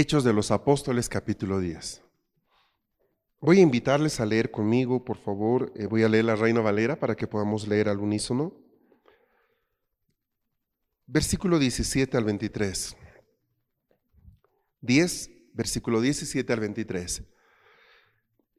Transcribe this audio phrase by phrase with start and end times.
[0.00, 2.04] Hechos de los Apóstoles capítulo 10.
[3.40, 5.72] Voy a invitarles a leer conmigo, por favor.
[5.74, 8.54] Eh, voy a leer la Reina Valera para que podamos leer al unísono.
[11.04, 12.96] Versículo 17 al 23.
[14.82, 17.24] 10, versículo 17 al 23.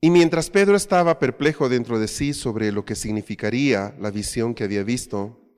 [0.02, 4.66] Y mientras Pedro estaba perplejo dentro de sí sobre lo que significaría la visión que
[4.66, 5.49] había visto,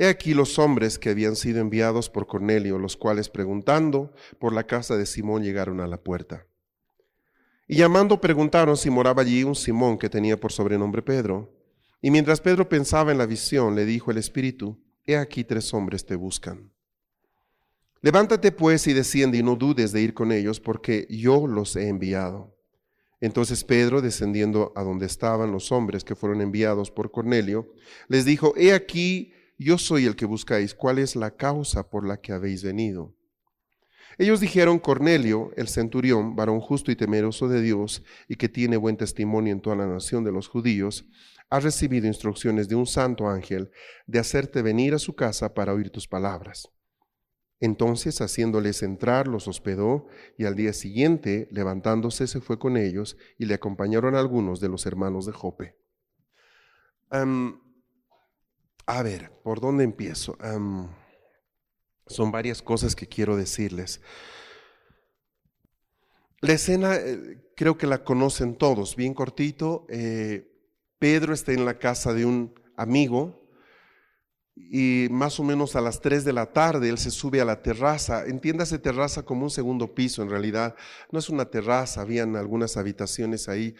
[0.00, 4.64] He aquí los hombres que habían sido enviados por Cornelio, los cuales preguntando por la
[4.64, 6.46] casa de Simón llegaron a la puerta.
[7.66, 11.52] Y llamando preguntaron si moraba allí un Simón que tenía por sobrenombre Pedro.
[12.00, 16.06] Y mientras Pedro pensaba en la visión, le dijo el Espíritu, He aquí tres hombres
[16.06, 16.70] te buscan.
[18.00, 21.88] Levántate pues y desciende y no dudes de ir con ellos, porque yo los he
[21.88, 22.56] enviado.
[23.20, 27.74] Entonces Pedro, descendiendo a donde estaban los hombres que fueron enviados por Cornelio,
[28.06, 32.20] les dijo, He aquí yo soy el que buscáis, ¿cuál es la causa por la
[32.20, 33.14] que habéis venido?
[34.16, 38.96] Ellos dijeron, Cornelio, el centurión, varón justo y temeroso de Dios, y que tiene buen
[38.96, 41.06] testimonio en toda la nación de los judíos,
[41.50, 43.70] ha recibido instrucciones de un santo ángel
[44.06, 46.68] de hacerte venir a su casa para oír tus palabras.
[47.60, 50.06] Entonces, haciéndoles entrar, los hospedó,
[50.36, 54.86] y al día siguiente, levantándose, se fue con ellos, y le acompañaron algunos de los
[54.86, 55.76] hermanos de Jope.
[58.90, 60.38] A ver, ¿por dónde empiezo?
[62.06, 64.00] son varias cosas que quiero decirles.
[66.40, 69.84] La escena eh, creo que la conocen todos, bien cortito.
[69.90, 70.50] Eh,
[70.98, 73.46] Pedro está en la casa de un amigo
[74.56, 77.60] y más o menos a las 3 de la tarde él se sube a la
[77.60, 78.24] terraza.
[78.24, 80.74] Entiéndase terraza como un segundo piso, en realidad
[81.12, 83.74] no es una terraza, habían algunas habitaciones ahí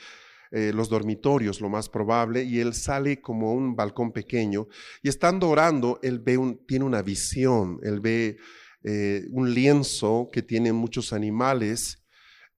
[0.51, 4.67] eh, los dormitorios, lo más probable, y él sale como un balcón pequeño,
[5.03, 8.39] y estando orando, él ve tiene una visión, él ve
[8.83, 12.05] eh, un lienzo que tiene muchos animales,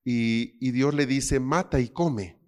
[0.05, 2.39] y, y Dios le dice, mata y come.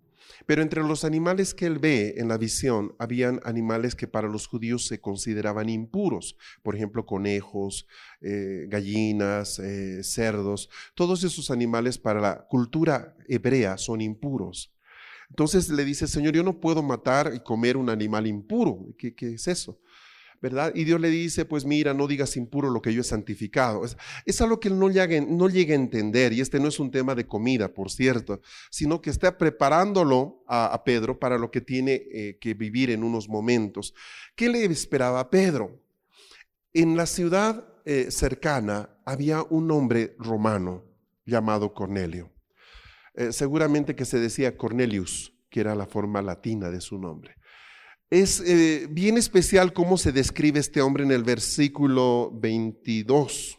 [0.47, 4.49] Pero entre los animales que él ve en la visión, habían animales que para los
[4.49, 7.87] judíos se consideraban impuros, por ejemplo, conejos,
[8.21, 9.61] eh, gallinas,
[10.03, 14.73] cerdos, todos esos animales para la cultura hebrea son impuros.
[15.33, 18.85] Entonces le dice, Señor, yo no puedo matar y comer un animal impuro.
[18.99, 19.81] ¿Qué, es eso?
[20.43, 20.73] ¿verdad?
[20.75, 23.83] Y Dios le dice, pues mira, no digas impuro lo que yo he santificado.
[24.27, 27.27] Es, algo que él no llega, a entender, y este no es un tema de
[27.27, 32.53] comida, por cierto, sino que está preparándolo a, Pedro para lo que tiene eh, que
[32.53, 33.95] vivir en unos momentos.
[34.35, 35.81] ¿Qué le esperaba a Pedro?
[36.75, 40.85] En la ciudad eh, cercana había un hombre romano
[41.25, 42.32] llamado Cornelio.
[43.15, 47.37] Eh, seguramente que se decía Cornelius, que era la forma latina de su nombre.
[48.11, 53.59] Es eh, bien especial cómo se describe este hombre en el versículo 22.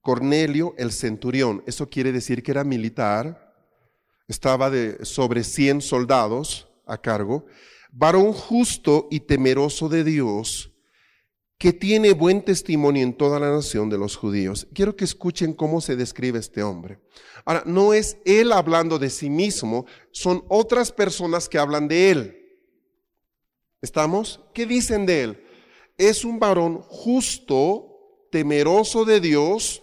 [0.00, 3.54] Cornelio, el centurión, eso quiere decir que era militar,
[4.28, 7.46] estaba de sobre 100 soldados a cargo,
[7.90, 10.73] varón justo y temeroso de Dios,
[11.64, 14.66] que tiene buen testimonio en toda la nación de los judíos.
[14.74, 16.98] Quiero que escuchen cómo se describe este hombre.
[17.46, 22.58] Ahora, no es él hablando de sí mismo, son otras personas que hablan de él.
[23.80, 24.40] ¿Estamos?
[24.52, 25.42] ¿Qué dicen de él?
[25.96, 29.82] Es un varón justo, temeroso de Dios,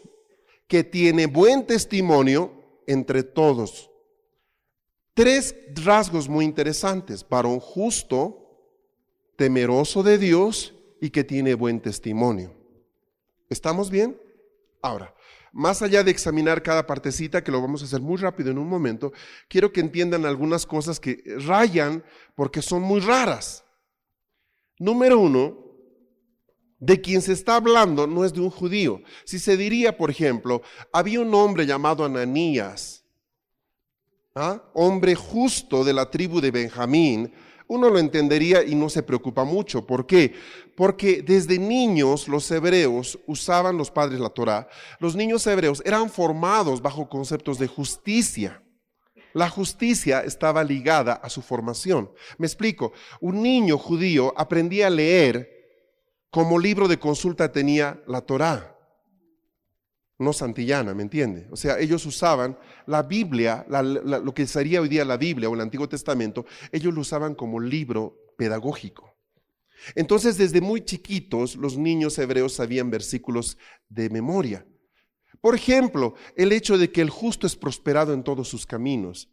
[0.68, 2.53] que tiene buen testimonio
[2.86, 3.90] entre todos.
[5.16, 7.25] Tres rasgos muy interesantes.
[7.28, 8.69] Varón justo,
[9.36, 12.53] temeroso de Dios y que tiene buen testimonio.
[13.50, 14.18] ¿Estamos bien?
[14.81, 15.13] Ahora,
[15.51, 18.69] más allá de examinar cada partecita, que lo vamos a hacer muy rápido en un
[18.69, 19.12] momento,
[19.50, 22.03] quiero que entiendan algunas cosas que rayan
[22.36, 23.65] porque son muy raras.
[24.77, 25.57] Número uno,
[26.80, 29.01] de quien se está hablando no es de un judío.
[29.25, 30.62] Si se diría, por ejemplo,
[30.94, 33.03] había un hombre llamado Ananías,
[34.36, 34.63] ¿ah?
[34.74, 37.33] hombre justo de la tribu de Benjamín,
[37.71, 39.88] uno lo entendería y no se preocupa mucho.
[39.88, 40.33] ¿Por qué?
[40.75, 44.68] Porque desde niños los hebreos usaban los padres la Torah.
[45.00, 48.62] Los niños hebreos eran formados bajo conceptos de justicia.
[49.31, 52.12] La justicia estaba ligada a su formación.
[52.38, 52.91] Me explico.
[53.21, 55.50] Un niño judío aprendía a leer
[56.29, 58.75] como libro de consulta tenía la Torá,
[60.21, 61.47] no Santillana, ¿me entiende?
[61.51, 65.62] O sea, ellos usaban la Biblia, lo que sería hoy día la Biblia o el
[65.62, 69.15] Antiguo Testamento, ellos lo usaban como libro pedagógico.
[69.95, 73.57] Entonces, desde muy chiquitos, los niños hebreos sabían versículos
[73.89, 74.65] de memoria.
[75.41, 79.29] Por ejemplo, el hecho de que el justo es prosperado en todos sus caminos.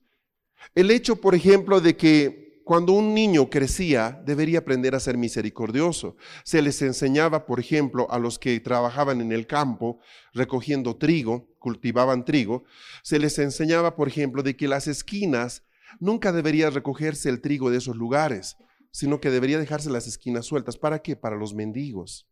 [0.75, 6.19] El hecho, por ejemplo, de que cuando un niño crecía, debería aprender a ser misericordioso.
[6.45, 10.01] Se les enseñaba, por ejemplo, a los que trabajaban en el campo
[10.35, 12.65] recogiendo trigo, cultivaban trigo,
[13.03, 15.63] se les enseñaba, por ejemplo, de que las esquinas
[15.99, 18.59] nunca debería recogerse el trigo de esos lugares,
[18.91, 20.77] sino que debería dejarse las esquinas sueltas.
[20.77, 21.17] ¿Para qué?
[21.17, 22.29] Para los mendigos.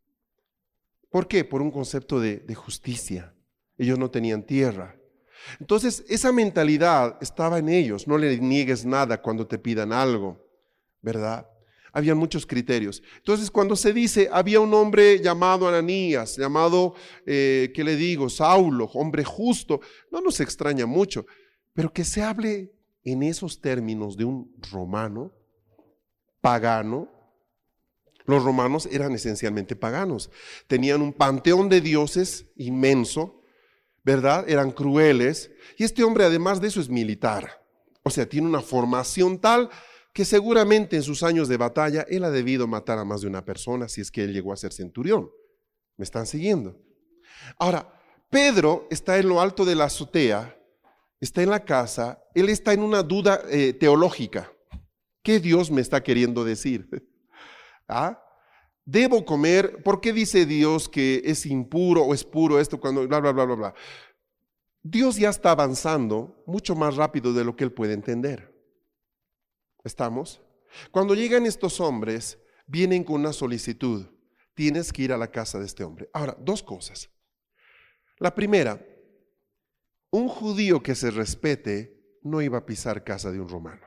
[1.08, 1.46] ¿Por qué?
[1.46, 3.34] Por un concepto de, de justicia.
[3.78, 5.00] Ellos no tenían tierra.
[5.60, 8.06] Entonces, esa mentalidad estaba en ellos.
[8.06, 10.44] No le niegues nada cuando te pidan algo,
[11.02, 11.48] ¿verdad?
[11.92, 13.02] Había muchos criterios.
[13.16, 16.94] Entonces, cuando se dice, había un hombre llamado Ananías, llamado,
[17.24, 18.28] eh, ¿qué le digo?
[18.28, 21.24] Saulo, hombre justo, no nos extraña mucho,
[21.72, 22.72] pero que se hable
[23.02, 25.32] en esos términos de un romano,
[26.40, 27.08] pagano,
[28.26, 30.30] los romanos eran esencialmente paganos.
[30.66, 33.40] Tenían un panteón de dioses inmenso,
[34.06, 34.48] ¿verdad?
[34.48, 35.50] Eran crueles.
[35.76, 37.60] Y este hombre además de eso es militar.
[38.04, 39.68] O sea, tiene una formación tal
[40.14, 43.44] que seguramente en sus años de batalla él ha debido matar a más de una
[43.44, 45.28] persona si es que él llegó a ser centurión.
[45.96, 46.80] ¿Me están siguiendo?
[47.58, 48.00] Ahora,
[48.30, 50.56] Pedro está en lo alto de la azotea,
[51.20, 54.52] está en la casa, él está en una duda eh, teológica.
[55.20, 56.88] ¿Qué Dios me está queriendo decir?
[57.88, 58.22] ¿Ah?
[58.86, 63.18] Debo comer, ¿por qué dice Dios que es impuro o es puro esto cuando bla,
[63.18, 63.74] bla, bla, bla, bla?
[64.80, 68.54] Dios ya está avanzando mucho más rápido de lo que él puede entender.
[69.82, 70.40] ¿Estamos?
[70.92, 72.38] Cuando llegan estos hombres,
[72.68, 74.06] vienen con una solicitud.
[74.54, 76.08] Tienes que ir a la casa de este hombre.
[76.12, 77.10] Ahora, dos cosas.
[78.18, 78.80] La primera,
[80.10, 83.86] un judío que se respete no iba a pisar casa de un romano,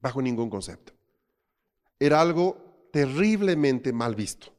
[0.00, 0.92] bajo ningún concepto.
[1.98, 4.54] Era algo terriblemente mal visto.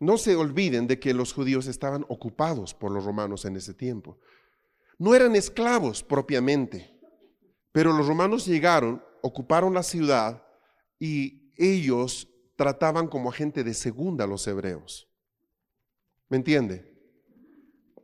[0.00, 4.18] No se olviden de que los judíos estaban ocupados por los romanos en ese tiempo.
[4.98, 6.92] No eran esclavos propiamente,
[7.70, 10.44] pero los romanos llegaron, ocuparon la ciudad
[10.98, 15.08] y ellos trataban como gente de segunda a los hebreos.
[16.28, 16.92] ¿Me entiende?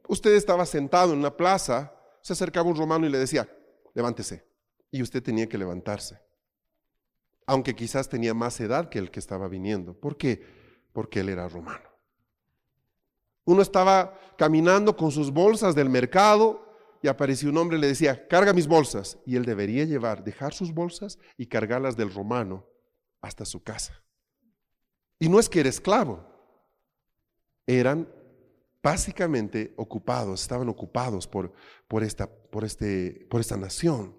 [0.07, 1.93] Usted estaba sentado en una plaza,
[2.23, 3.49] se acercaba un romano y le decía,
[3.95, 4.47] levántese.
[4.91, 6.28] Y usted tenía que levantarse
[7.49, 9.95] aunque quizás tenía más edad que el que estaba viniendo.
[9.95, 10.45] ¿Por qué?
[10.93, 11.89] Porque él era romano.
[13.47, 16.63] Uno estaba caminando con sus bolsas del mercado
[17.03, 19.19] y apareció un hombre y le decía, carga mis bolsas.
[19.25, 22.67] Y él debería llevar, dejar sus bolsas y cargarlas del romano
[23.23, 23.95] hasta su casa.
[25.19, 26.27] Y no es que era esclavo,
[27.67, 28.07] eran
[28.83, 31.55] básicamente ocupados, estaban ocupados por,
[31.89, 34.15] por, esta, por, este, por esta nación.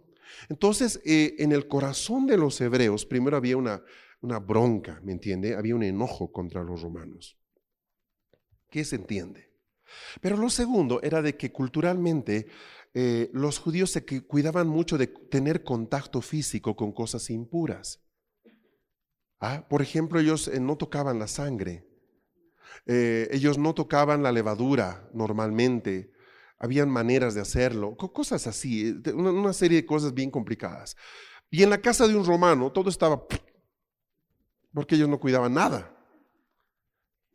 [0.50, 3.84] Entonces, eh, en el corazón de los hebreos, primero había una,
[4.22, 5.56] una bronca, ¿me entiende?
[5.56, 7.38] Había un enojo contra los romanos.
[8.70, 9.50] ¿Qué se entiende?
[10.22, 12.48] Pero lo segundo era de que culturalmente
[12.94, 18.04] eh, los judíos se cuidaban mucho de tener contacto físico con cosas impuras.
[19.40, 21.86] Ah, por ejemplo, ellos eh, no tocaban la sangre,
[22.86, 26.12] ellos no tocaban la levadura normalmente,
[26.60, 30.96] habían maneras de hacerlo, cosas así, una serie de cosas bien complicadas.
[31.50, 33.26] Y en la casa de un romano todo estaba,
[34.74, 35.96] porque ellos no cuidaban nada.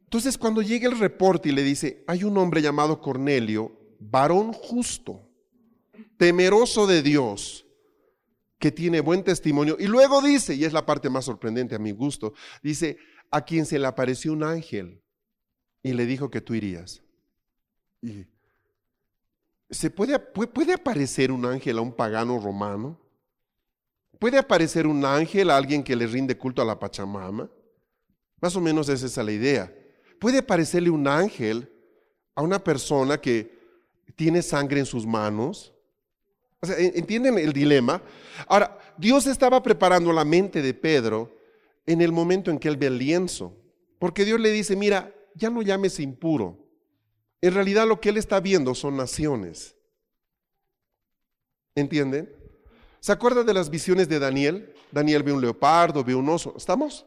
[0.02, 5.28] Entonces cuando llega el reporte y le dice, hay un hombre llamado Cornelio, varón justo,
[6.18, 7.66] temeroso de Dios,
[8.58, 9.76] que tiene buen testimonio.
[9.80, 12.98] Y luego dice, y es la parte más sorprendente a mi gusto, dice,
[13.30, 15.02] a quien se le apareció un ángel
[15.82, 17.02] y le dijo que tú irías.
[18.00, 18.26] Y
[19.70, 23.00] ¿Se puede, puede aparecer un ángel a un pagano romano?
[24.18, 27.50] ¿Puede aparecer un ángel a alguien que le rinde culto a la Pachamama?
[28.40, 29.74] Más o menos esa es la idea.
[30.18, 31.70] ¿Puede aparecerle un ángel
[32.34, 33.52] a una persona que
[34.16, 35.74] tiene sangre en sus manos?
[36.62, 38.00] ¿Entienden el dilema?
[38.46, 41.36] Ahora, Dios estaba preparando la mente de Pedro
[41.86, 43.54] en el momento en que él ve el lienzo.
[43.98, 46.63] Porque Dios le dice, mira, ya no llames impuro,
[47.46, 49.76] en realidad lo que él está viendo son naciones.
[51.74, 52.34] ¿Entienden?
[53.00, 54.74] ¿Se acuerdan de las visiones de Daniel?
[54.90, 56.54] Daniel ve un leopardo, ve un oso.
[56.56, 57.04] ¿Estamos?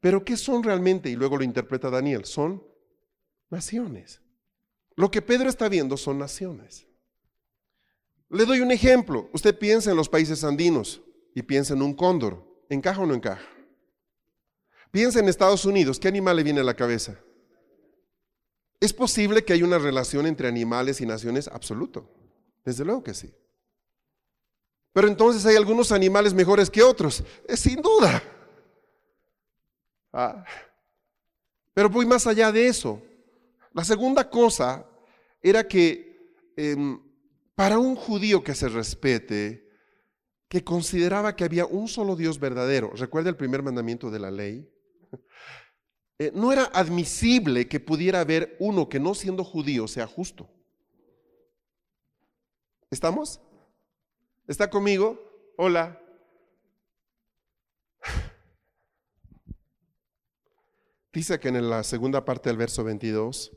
[0.00, 1.10] Pero ¿qué son realmente?
[1.10, 2.24] Y luego lo interpreta Daniel.
[2.24, 2.62] Son
[3.50, 4.22] naciones.
[4.94, 6.86] Lo que Pedro está viendo son naciones.
[8.30, 9.28] Le doy un ejemplo.
[9.34, 11.02] Usted piensa en los países andinos
[11.34, 12.42] y piensa en un cóndor.
[12.70, 13.46] ¿Encaja o no encaja?
[14.90, 17.20] Piensa en Estados Unidos, ¿qué animal le viene a la cabeza?
[18.80, 21.48] ¿Es posible que haya una relación entre animales y naciones?
[21.48, 22.10] Absoluto.
[22.64, 23.32] Desde luego que sí.
[24.92, 27.22] Pero entonces hay algunos animales mejores que otros.
[27.46, 28.22] Es sin duda.
[30.12, 30.44] Ah.
[31.74, 33.02] Pero voy más allá de eso.
[33.72, 34.86] La segunda cosa
[35.42, 36.98] era que em,
[37.54, 39.68] para un judío que se respete,
[40.48, 44.70] que consideraba que había un solo Dios verdadero, recuerda el primer mandamiento de la ley,
[46.18, 50.48] eh, no era admisible que pudiera haber uno que no siendo judío sea justo.
[52.90, 53.40] ¿Estamos?
[54.46, 55.20] ¿Está conmigo?
[55.58, 56.00] Hola.
[61.12, 63.52] Dice que en la segunda parte del verso 22,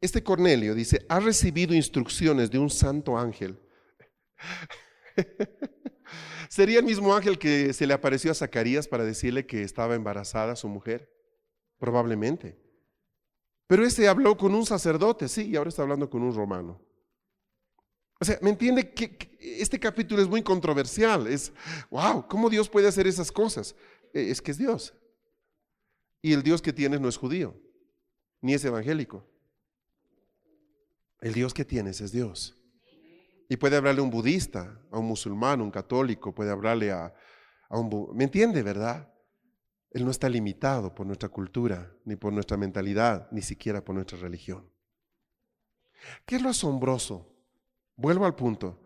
[0.00, 3.58] este Cornelio dice, ha recibido instrucciones de un santo ángel.
[6.48, 10.56] ¿Sería el mismo ángel que se le apareció a Zacarías para decirle que estaba embarazada
[10.56, 11.10] su mujer?
[11.78, 12.58] Probablemente.
[13.66, 16.80] Pero ese habló con un sacerdote, sí, y ahora está hablando con un romano.
[18.18, 21.26] O sea, ¿me entiende que, este capítulo es muy controversial?
[21.26, 21.52] Es,
[21.90, 23.74] wow, ¿cómo Dios puede hacer esas cosas?
[24.14, 24.94] Eh, es que es Dios.
[26.22, 27.54] Y el Dios que tienes no es judío,
[28.40, 29.24] ni es evangélico.
[31.20, 32.55] El Dios que tienes es Dios.
[33.48, 37.14] Y puede hablarle a un budista, a un musulmán, un católico, puede hablarle a,
[37.70, 38.10] un...
[38.14, 39.12] ¿Me entiende, verdad?
[39.90, 44.18] Él no está limitado por nuestra cultura, ni por nuestra mentalidad, ni siquiera por nuestra
[44.18, 44.70] religión.
[46.24, 47.34] ¿Qué es lo asombroso?
[47.96, 48.80] Vuelvo al punto.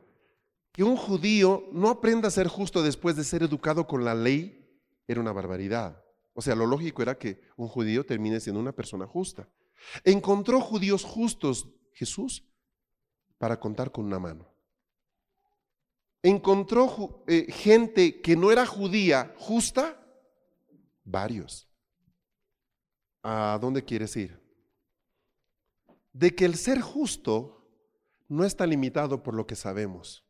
[0.73, 4.61] Que un judío no aprenda a ser justo después de ser educado con la ley
[5.09, 6.05] era una barbaridad.
[6.35, 9.49] O sea, lo lógico era que un judío termine siendo una persona justa.
[10.05, 12.50] Encontró judíos justos Jesús
[13.40, 14.47] para contar con una mano.
[16.23, 19.99] ¿Encontró eh, gente que no era judía justa?
[21.04, 21.66] Varios.
[23.23, 24.38] ¿A dónde quieres ir?
[26.12, 27.66] De que el ser justo
[28.28, 30.23] no está limitado por lo que sabemos,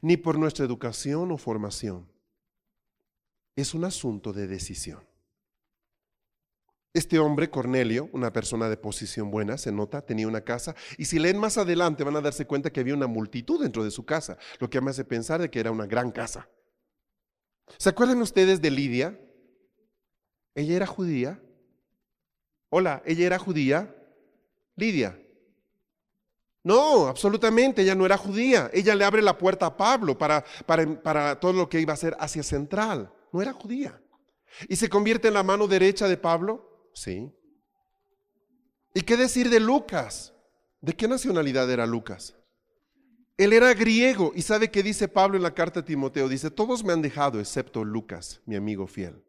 [0.00, 2.08] ni por nuestra educación o formación.
[3.56, 5.09] Es un asunto de decisión.
[6.92, 11.20] Este hombre, Cornelio, una persona de posición buena, se nota, tenía una casa, y si
[11.20, 14.38] leen más adelante van a darse cuenta que había una multitud dentro de su casa,
[14.58, 16.48] lo que me hace pensar de que era una gran casa.
[17.78, 19.20] ¿Se acuerdan ustedes de Lidia?
[20.56, 21.40] Ella era judía.
[22.70, 23.94] Hola, ella era judía.
[24.74, 25.16] Lidia.
[26.64, 28.68] No, absolutamente, ella no era judía.
[28.72, 31.96] Ella le abre la puerta a Pablo para, para, para todo lo que iba a
[31.96, 33.12] ser Asia Central.
[33.32, 34.02] No era judía.
[34.68, 37.32] Y se convierte en la mano derecha de Pablo Sí.
[38.94, 40.34] ¿Y qué decir de Lucas?
[40.80, 42.34] ¿De qué nacionalidad era Lucas?
[43.36, 46.28] Él era griego y sabe qué dice Pablo en la carta a Timoteo.
[46.28, 49.22] Dice, todos me han dejado excepto Lucas, mi amigo fiel.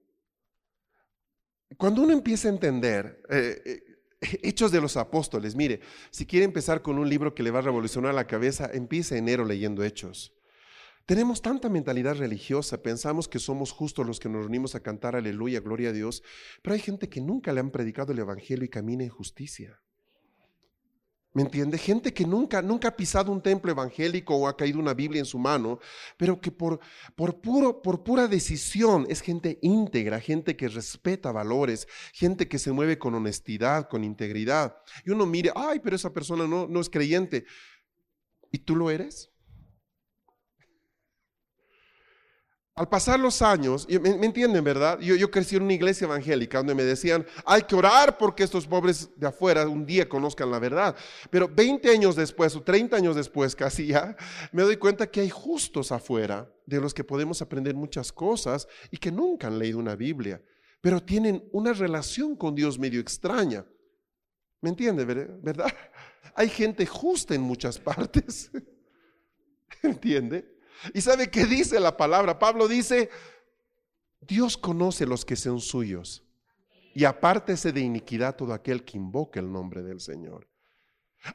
[1.77, 6.81] Cuando uno empieza a entender eh, eh, Hechos de los Apóstoles, mire, si quiere empezar
[6.81, 10.33] con un libro que le va a revolucionar la cabeza, empiece enero leyendo Hechos.
[11.05, 15.59] Tenemos tanta mentalidad religiosa, pensamos que somos justos los que nos reunimos a cantar aleluya,
[15.59, 16.23] gloria a Dios,
[16.61, 19.81] pero hay gente que nunca le han predicado el Evangelio y camina en justicia.
[21.33, 21.77] ¿Me entiende?
[21.77, 25.25] Gente que nunca, nunca ha pisado un templo evangélico o ha caído una Biblia en
[25.25, 25.79] su mano,
[26.17, 26.81] pero que por,
[27.15, 32.73] por, puro, por pura decisión es gente íntegra, gente que respeta valores, gente que se
[32.73, 34.75] mueve con honestidad, con integridad.
[35.05, 37.45] Y uno mire, ay, pero esa persona no, no es creyente.
[38.51, 39.30] ¿Y tú lo eres?
[42.73, 44.97] Al pasar los años, ¿me, entienden, verdad?
[44.99, 48.65] Yo, yo, crecí en una iglesia evangélica donde me decían, hay que orar porque estos
[48.65, 50.95] pobres de afuera un día conozcan la verdad.
[51.29, 54.15] Pero 20 años después o 30 años después casi ya,
[54.53, 58.97] me doy cuenta que hay justos afuera de los que podemos aprender muchas cosas y
[58.97, 60.41] que nunca han leído una Biblia,
[60.79, 63.65] pero tienen una relación con Dios medio extraña.
[64.61, 65.73] ¿Me entiende, verdad?
[66.35, 68.49] Hay gente justa en muchas partes.
[69.83, 70.60] ¿Entiende?
[70.93, 72.39] ¿Y sabe qué dice la palabra?
[72.39, 73.09] Pablo dice,
[74.21, 76.23] Dios conoce los que son suyos
[76.93, 80.47] y apártese de iniquidad todo aquel que invoque el nombre del Señor.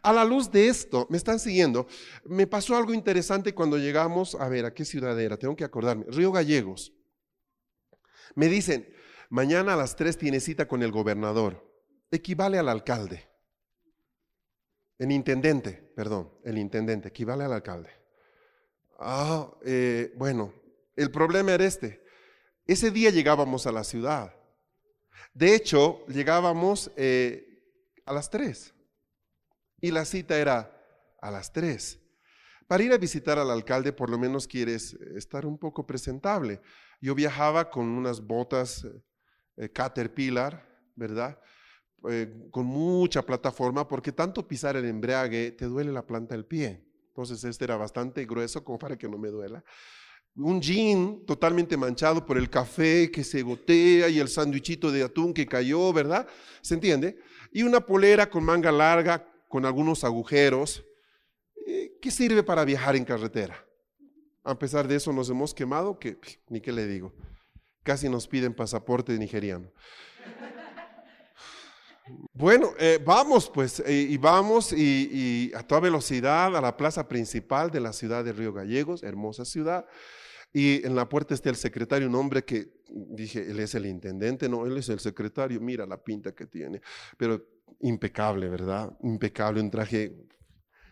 [0.02, 1.86] A la luz de esto, me están siguiendo,
[2.24, 5.36] me pasó algo interesante cuando llegamos, a ver, ¿a qué ciudad era?
[5.36, 6.92] Tengo que acordarme, Río Gallegos.
[8.34, 8.92] Me dicen,
[9.30, 11.72] mañana a las 3 tiene cita con el gobernador,
[12.10, 13.28] equivale al alcalde.
[14.98, 17.90] El intendente, perdón, el intendente, equivale al alcalde.
[18.98, 20.52] Ah, eh, bueno,
[20.94, 22.02] el problema era este.
[22.66, 24.34] Ese día llegábamos a la ciudad.
[25.34, 27.62] De hecho, llegábamos eh,
[28.06, 28.74] a las tres.
[29.80, 30.72] Y la cita era
[31.20, 32.00] a las tres.
[32.66, 36.60] Para ir a visitar al alcalde por lo menos quieres estar un poco presentable.
[37.00, 38.86] Yo viajaba con unas botas
[39.56, 41.38] eh, Caterpillar, ¿verdad?
[42.52, 46.85] Con mucha plataforma porque tanto pisar el embrague te duele la planta del pie.
[47.16, 49.64] Entonces este era bastante grueso como para que no me duela.
[50.34, 55.32] Un jean totalmente manchado por el café que se gotea y el sándwichito de atún
[55.32, 56.28] que cayó, ¿verdad?
[56.60, 57.18] ¿Se entiende?
[57.52, 60.84] Y una polera con manga larga, con algunos agujeros,
[62.02, 63.66] ¿qué sirve para viajar en carretera?
[64.44, 66.18] A pesar de eso nos hemos quemado, que
[66.50, 67.14] ni qué le digo.
[67.82, 69.72] Casi nos piden pasaporte nigeriano.
[72.32, 77.70] Bueno, eh, vamos pues, eh, y vamos y, a toda velocidad a la plaza principal
[77.70, 79.86] de la ciudad de Río Gallegos, hermosa ciudad.
[80.52, 84.48] Y en la puerta está el secretario, un hombre que dije, él es el intendente,
[84.48, 86.80] no, él es el secretario, mira la pinta que tiene,
[87.18, 87.44] pero
[87.80, 88.96] impecable, ¿verdad?
[89.02, 90.14] Impecable, un traje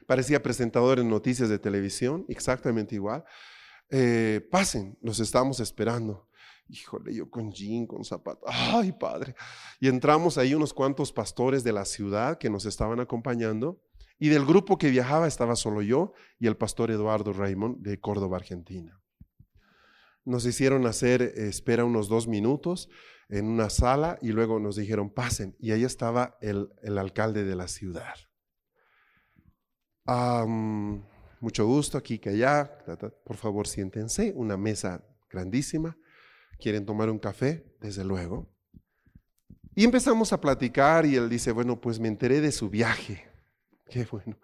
[0.07, 3.25] parecía presentador en noticias de televisión, exactamente igual.
[3.91, 6.29] Eh, pasen, los estamos esperando.
[6.69, 8.45] Híjole, yo con jean, con zapatos.
[8.47, 9.35] Ay, padre.
[9.81, 13.83] Y entramos ahí unos cuantos pastores de la ciudad que nos estaban acompañando.
[14.19, 18.37] Y del grupo que viajaba estaba solo yo y el pastor Eduardo Raymond de Córdoba,
[18.37, 19.01] Argentina.
[20.25, 22.89] Nos hicieron hacer espera unos dos minutos
[23.29, 25.57] en una sala y luego nos dijeron pasen.
[25.59, 28.15] Y ahí estaba el, el alcalde de la ciudad
[31.41, 32.71] mucho gusto aquí que allá.
[33.25, 34.33] Por favor, siéntense.
[34.35, 35.97] Una mesa grandísima.
[36.59, 37.65] ¿Quieren tomar un café?
[37.81, 38.55] Desde luego.
[39.75, 43.27] Y empezamos a platicar y él dice, bueno, pues me enteré de su viaje.
[43.91, 44.39] Qué bueno.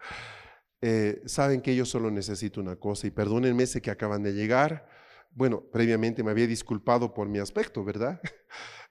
[0.82, 4.88] Eh, saben que yo solo necesito una cosa y perdónenme sé que acaban de llegar.
[5.32, 8.20] Bueno, previamente me había disculpado por mi aspecto, ¿verdad?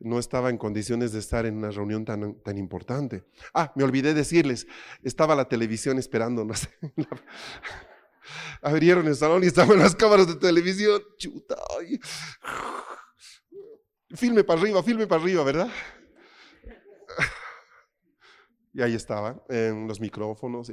[0.01, 3.25] No estaba en condiciones de estar en una reunión tan, tan importante.
[3.53, 4.65] Ah, me olvidé decirles,
[5.03, 6.69] estaba la televisión esperándonos.
[8.61, 11.01] Abrieron el salón y estaban las cámaras de televisión.
[11.17, 11.57] Chuta.
[14.15, 15.69] Filme para arriba, filme para arriba, ¿verdad?
[18.73, 20.71] Y ahí estaban, en los micrófonos.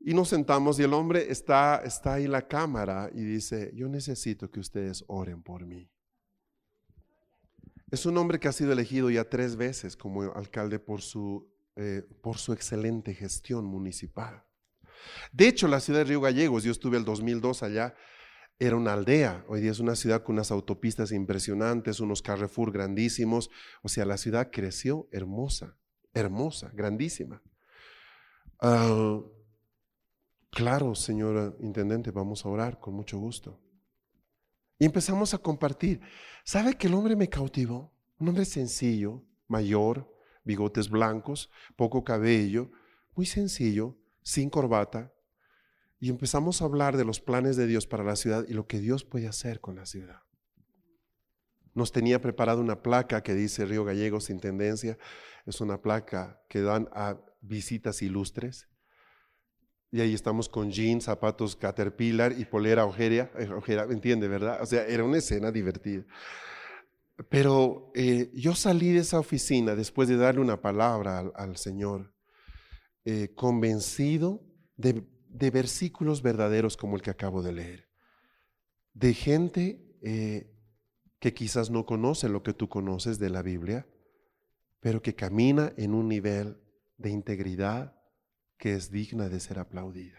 [0.00, 4.50] Y, nos sentamos y el hombre está, está ahí la cámara y dice, yo necesito
[4.50, 5.90] que ustedes oren por mí.
[7.90, 12.02] Es un hombre que ha sido elegido ya tres veces como alcalde por su, eh,
[12.22, 14.44] por su excelente gestión municipal.
[15.32, 17.94] De hecho, la ciudad de Río Gallegos, yo estuve el 2002 allá,
[18.60, 19.44] era una aldea.
[19.48, 23.50] Hoy día es una ciudad con unas autopistas impresionantes, unos Carrefour grandísimos.
[23.82, 25.76] O sea, la ciudad creció hermosa,
[26.14, 27.42] hermosa, grandísima.
[28.62, 29.24] Uh,
[30.50, 33.60] Claro, señora intendente, vamos a orar con mucho gusto.
[34.78, 36.00] Y empezamos a compartir.
[36.44, 37.92] ¿Sabe que el hombre me cautivó?
[38.18, 40.12] Un hombre sencillo, mayor,
[40.44, 42.70] bigotes blancos, poco cabello,
[43.14, 45.12] muy sencillo, sin corbata.
[46.00, 48.80] Y empezamos a hablar de los planes de Dios para la ciudad y lo que
[48.80, 50.22] Dios puede hacer con la ciudad.
[51.74, 54.98] Nos tenía preparado una placa que dice Río Gallegos Intendencia.
[55.44, 58.66] Es una placa que dan a visitas ilustres.
[59.92, 64.62] Y ahí estamos con jeans, zapatos Caterpillar y polera ojera, eh, ojera entiende, ¿verdad?
[64.62, 66.04] O sea, era una escena divertida.
[67.28, 72.14] Pero eh, yo salí de esa oficina después de darle una palabra al, Señor,
[73.04, 74.42] eh, convencido
[74.76, 77.88] de, de, versículos verdaderos como el que acabo de leer,
[78.94, 79.86] de gente
[81.20, 83.86] que quizás no conoce lo que tú conoces de la Biblia,
[84.80, 86.56] pero que camina en un nivel
[86.96, 87.94] de integridad,
[88.56, 90.18] que es digna de ser aplaudida.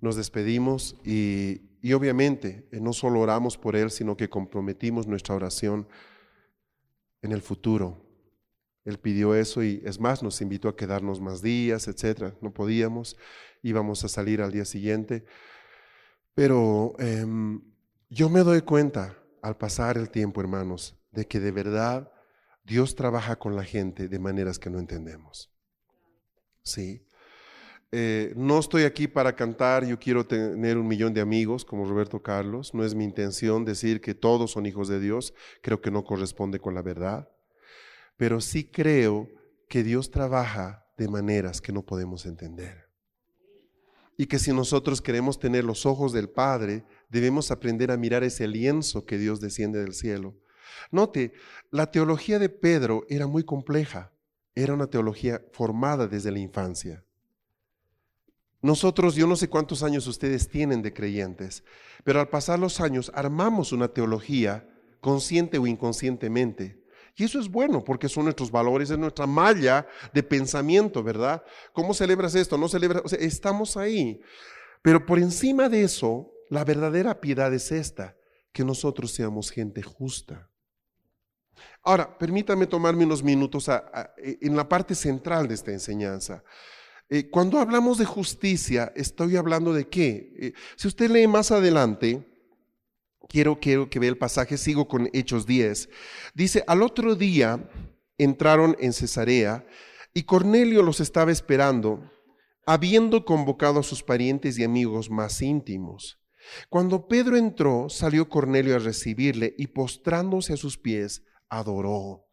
[0.00, 1.60] Nos despedimos y,
[1.92, 5.88] obviamente eh, no solo oramos por Él, sino que comprometimos nuestra oración
[7.22, 8.03] en el futuro.
[8.84, 12.34] Él pidió eso y es más, nos invitó a quedarnos más días, etcétera.
[12.42, 13.16] No podíamos,
[13.62, 15.24] íbamos a salir al día siguiente.
[16.34, 17.62] Pero em,
[18.10, 22.12] yo me doy cuenta al pasar el tiempo, hermanos, de que de verdad
[22.64, 25.50] Dios trabaja con la gente de maneras que no entendemos.
[26.62, 27.06] Sí.
[27.92, 32.22] Eh, no estoy aquí para cantar, yo quiero tener un millón de amigos como Roberto
[32.22, 32.74] Carlos.
[32.74, 36.58] No es mi intención decir que todos son hijos de Dios, creo que no corresponde
[36.58, 37.28] con la verdad.
[38.16, 39.28] Pero sí creo
[39.68, 42.88] que Dios trabaja de maneras que no podemos entender.
[44.16, 48.46] Y que si nosotros queremos tener los ojos del Padre, debemos aprender a mirar ese
[48.46, 50.36] lienzo que Dios desciende del cielo.
[50.92, 51.32] Note,
[51.70, 54.14] la teología de Pedro era muy compleja
[54.54, 57.04] era una teología formada desde la infancia.
[58.62, 61.64] Nosotros, yo no sé cuántos años ustedes tienen de creyentes,
[62.02, 64.68] pero al pasar los años armamos una teología
[65.00, 66.82] consciente o inconscientemente
[67.16, 71.42] Y eso es bueno porque son nuestros valores, es nuestra malla de pensamiento, ¿verdad?
[71.72, 72.58] ¿Cómo celebras esto?
[72.58, 73.02] ¿No celebras?
[73.04, 74.20] O estamos ahí.
[74.82, 78.16] Pero por encima de eso, la verdadera piedad es esta,
[78.52, 80.50] que nosotros seamos gente justa.
[81.82, 83.68] Ahora, permítame tomarme unos minutos
[84.16, 86.42] en la parte central de esta enseñanza.
[87.08, 90.32] Eh, cuando hablamos de justicia, estoy hablando de qué?
[90.38, 92.26] Eh, si usted lee más adelante,
[93.28, 95.88] quiero, que vea el pasaje, sigo con Hechos 10.
[96.34, 97.68] Dice, al otro día
[98.18, 99.66] entraron en Cesarea
[100.12, 102.10] y Cornelio los estaba esperando,
[102.66, 106.18] habiendo convocado a sus parientes y amigos más íntimos.
[106.68, 112.26] Cuando Pedro entró, salió Cornelio a recibirle y postrándose a sus pies, adoró.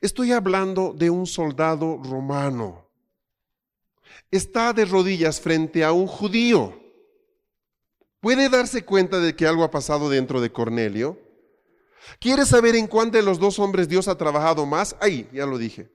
[0.00, 2.90] Estoy hablando de un soldado romano.
[4.30, 6.78] Está de rodillas frente a un judío.
[8.20, 11.18] ¿Puede darse cuenta de que algo ha pasado dentro de Cornelio?
[12.18, 14.96] ¿Quiere saber en cuál de los dos hombres Dios ha trabajado más?
[15.00, 15.90] Ahí, ya lo dije.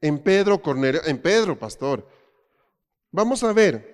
[0.00, 2.08] En Pedro, Cornelio, en Pedro, pastor.
[3.10, 3.92] Vamos a ver.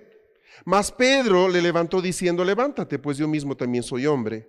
[0.65, 4.47] Mas Pedro le levantó diciendo, levántate, pues yo mismo también soy hombre.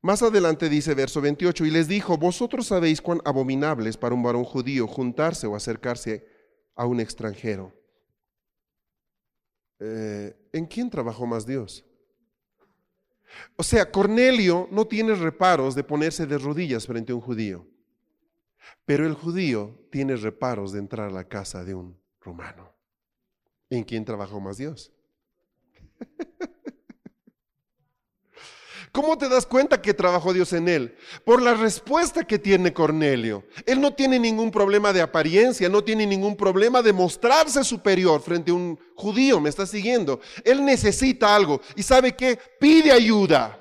[0.00, 4.22] Más adelante dice verso 28, y les dijo, vosotros sabéis cuán abominable es para un
[4.22, 6.26] varón judío juntarse o acercarse
[6.74, 7.72] a un extranjero.
[9.78, 11.84] Eh, ¿En quién trabajó más Dios?
[13.56, 17.66] O sea, Cornelio no tiene reparos de ponerse de rodillas frente a un judío,
[18.84, 22.72] pero el judío tiene reparos de entrar a la casa de un romano.
[23.70, 24.92] ¿En quién trabajó más Dios?
[28.92, 30.94] ¿Cómo te das cuenta que trabajó Dios en él?
[31.24, 33.42] Por la respuesta que tiene Cornelio.
[33.64, 38.50] Él no tiene ningún problema de apariencia, no tiene ningún problema de mostrarse superior frente
[38.50, 40.20] a un judío, me está siguiendo.
[40.44, 43.58] Él necesita algo y sabe que pide ayuda.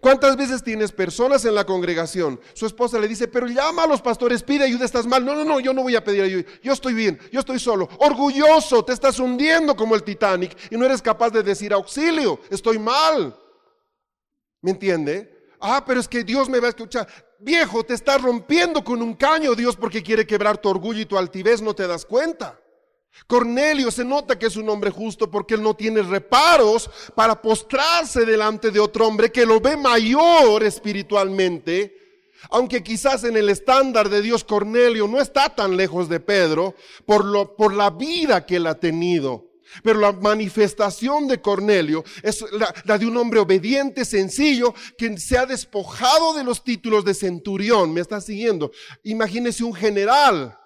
[0.00, 2.38] ¿Cuántas veces tienes personas en la congregación?
[2.52, 5.24] Su esposa le dice, pero llama a los pastores, pide ayuda, estás mal.
[5.24, 6.44] No, no, no, yo no voy a pedir ayuda.
[6.62, 7.88] Yo estoy bien, yo estoy solo.
[7.98, 12.78] Orgulloso, te estás hundiendo como el Titanic y no eres capaz de decir auxilio, estoy
[12.78, 13.34] mal.
[14.62, 15.40] ¿Me entiende?
[15.60, 17.06] Ah, pero es que Dios me va a escuchar.
[17.38, 21.16] Viejo, te está rompiendo con un caño Dios porque quiere quebrar tu orgullo y tu
[21.16, 22.58] altivez, no te das cuenta.
[23.26, 28.24] Cornelio se nota que es un hombre justo porque él no tiene reparos para postrarse
[28.24, 31.96] delante de otro hombre que lo ve mayor espiritualmente,
[32.50, 37.24] aunque quizás en el estándar de Dios Cornelio no está tan lejos de Pedro por,
[37.24, 39.49] lo, por la vida que él ha tenido.
[39.82, 45.46] Pero la manifestación de Cornelio es la, de un hombre obediente, sencillo, que se ha
[45.46, 47.92] despojado de los títulos de centurión.
[47.92, 48.72] ¿Me está siguiendo?
[49.04, 50.58] Imagínese un general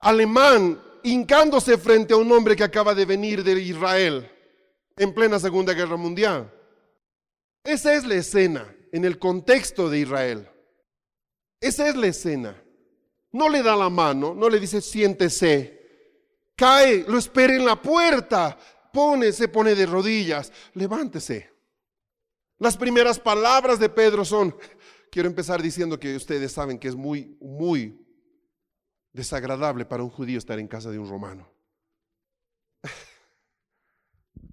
[0.00, 4.30] alemán hincándose frente a un hombre que acaba de venir de Israel
[4.96, 6.52] en plena Segunda Guerra Mundial.
[7.64, 10.48] Esa es la escena en el contexto de Israel.
[11.60, 12.62] Esa es la escena.
[13.32, 15.75] No le da la mano, no le dice siéntese,
[16.56, 18.58] cae, lo espera en la puerta,
[18.92, 21.54] pone, se pone de rodillas, levántese.
[22.58, 24.56] Las primeras palabras de Pedro son,
[25.10, 28.00] quiero empezar diciendo que ustedes saben que es muy, muy
[29.12, 31.48] desagradable para un judío estar en casa de un romano.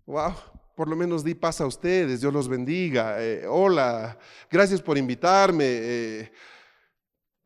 [0.06, 0.34] Wow,
[0.76, 3.24] por lo menos di paz a ustedes, Dios los bendiga.
[3.24, 4.20] Eh, hola,
[4.52, 5.63] gracias por invitarme.
[5.66, 6.32] Eh,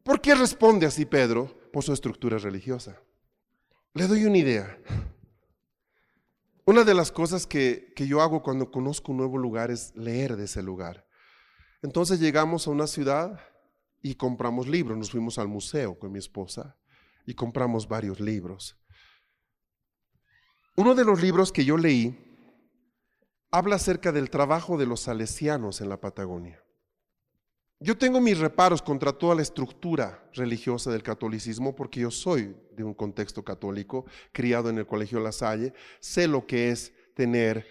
[0.01, 1.45] ¿Por qué responde así Pedro?
[1.71, 2.99] Por su estructura religiosa.
[3.97, 4.79] Le doy una idea.
[6.65, 10.43] Una de las cosas que, yo hago cuando conozco un nuevo lugar es leer de
[10.43, 11.07] ese lugar.
[11.81, 13.39] Entonces llegamos a una ciudad
[14.03, 14.99] y compramos libros.
[14.99, 16.77] Nos fuimos al museo con mi esposa
[17.25, 18.77] y compramos varios libros.
[20.75, 22.15] Uno de los libros que yo leí
[23.49, 26.63] habla acerca del trabajo de los salesianos en la Patagonia.
[27.79, 32.83] Yo tengo mis reparos contra toda la estructura religiosa del catolicismo porque yo soy de
[32.83, 37.67] un contexto católico, criado en el Colegio La Salle, sé lo que es tener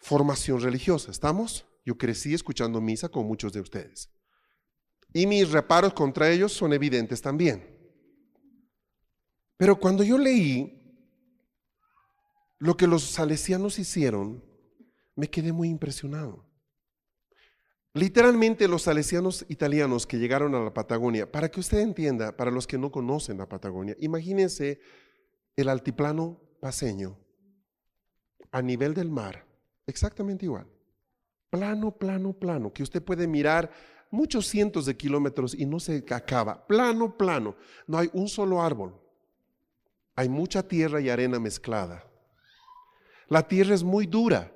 [0.00, 1.10] formación religiosa.
[1.10, 1.66] ¿Estamos?
[1.84, 4.10] Yo crecí escuchando misa con muchos de ustedes.
[5.12, 7.76] Y mis reparos contra ellos son evidentes también.
[9.56, 10.78] Pero cuando yo leí
[12.58, 14.44] lo que los salesianos hicieron,
[15.16, 16.47] me quedé muy impresionado.
[17.94, 22.66] Literalmente los salesianos italianos que llegaron a la Patagonia, para que usted entienda, para los
[22.66, 24.80] que no conocen la Patagonia, imagínense
[25.56, 27.18] el altiplano paseño
[28.52, 29.44] a nivel del mar,
[29.86, 30.66] exactamente igual.
[31.50, 33.70] Plano, plano, plano, que usted puede mirar
[34.10, 36.66] muchos cientos de kilómetros y no se acaba.
[36.66, 37.56] Plano, plano.
[37.86, 38.94] No hay un solo árbol.
[40.14, 42.04] Hay mucha tierra y arena mezclada.
[43.28, 44.52] La tierra es muy dura.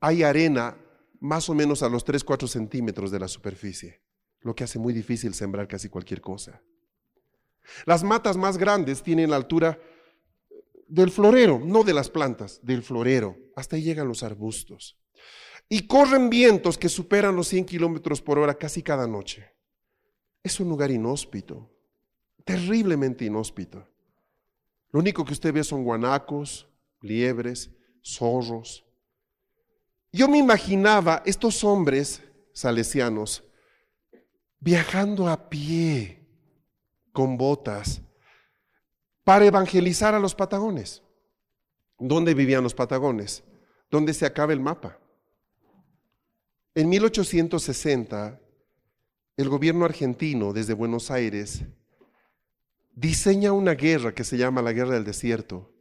[0.00, 0.76] Hay arena
[1.24, 4.02] más o menos a los 3, 4 centímetros de la superficie.
[4.42, 6.60] lo que hace muy difícil sembrar casi cualquier cosa.
[7.86, 9.80] Las matas más grandes tienen la altura
[10.86, 13.38] del florero, no de las plantas, del florero.
[13.56, 14.98] Hasta ahí llegan los arbustos.
[15.66, 19.50] Y corren vientos que superan los 100 kilómetros por hora casi cada noche.
[20.42, 21.70] Es un lugar inhóspito,
[22.44, 23.88] terriblemente inhóspito.
[24.90, 26.68] Lo único que usted ve son guanacos,
[27.00, 27.70] liebres,
[28.02, 28.84] zorros.
[30.14, 32.22] Yo me imaginaba estos hombres
[32.52, 33.42] salesianos
[34.60, 36.24] viajando a pie,
[37.10, 38.00] con botas,
[39.24, 41.02] para evangelizar a los patagones.
[41.98, 43.42] ¿Dónde vivían los patagones?
[43.90, 45.00] ¿Dónde se acaba el mapa?
[46.76, 48.40] En 1860,
[49.36, 51.64] el gobierno argentino desde Buenos Aires
[52.92, 55.74] diseña una guerra que se llama la Guerra del Desierto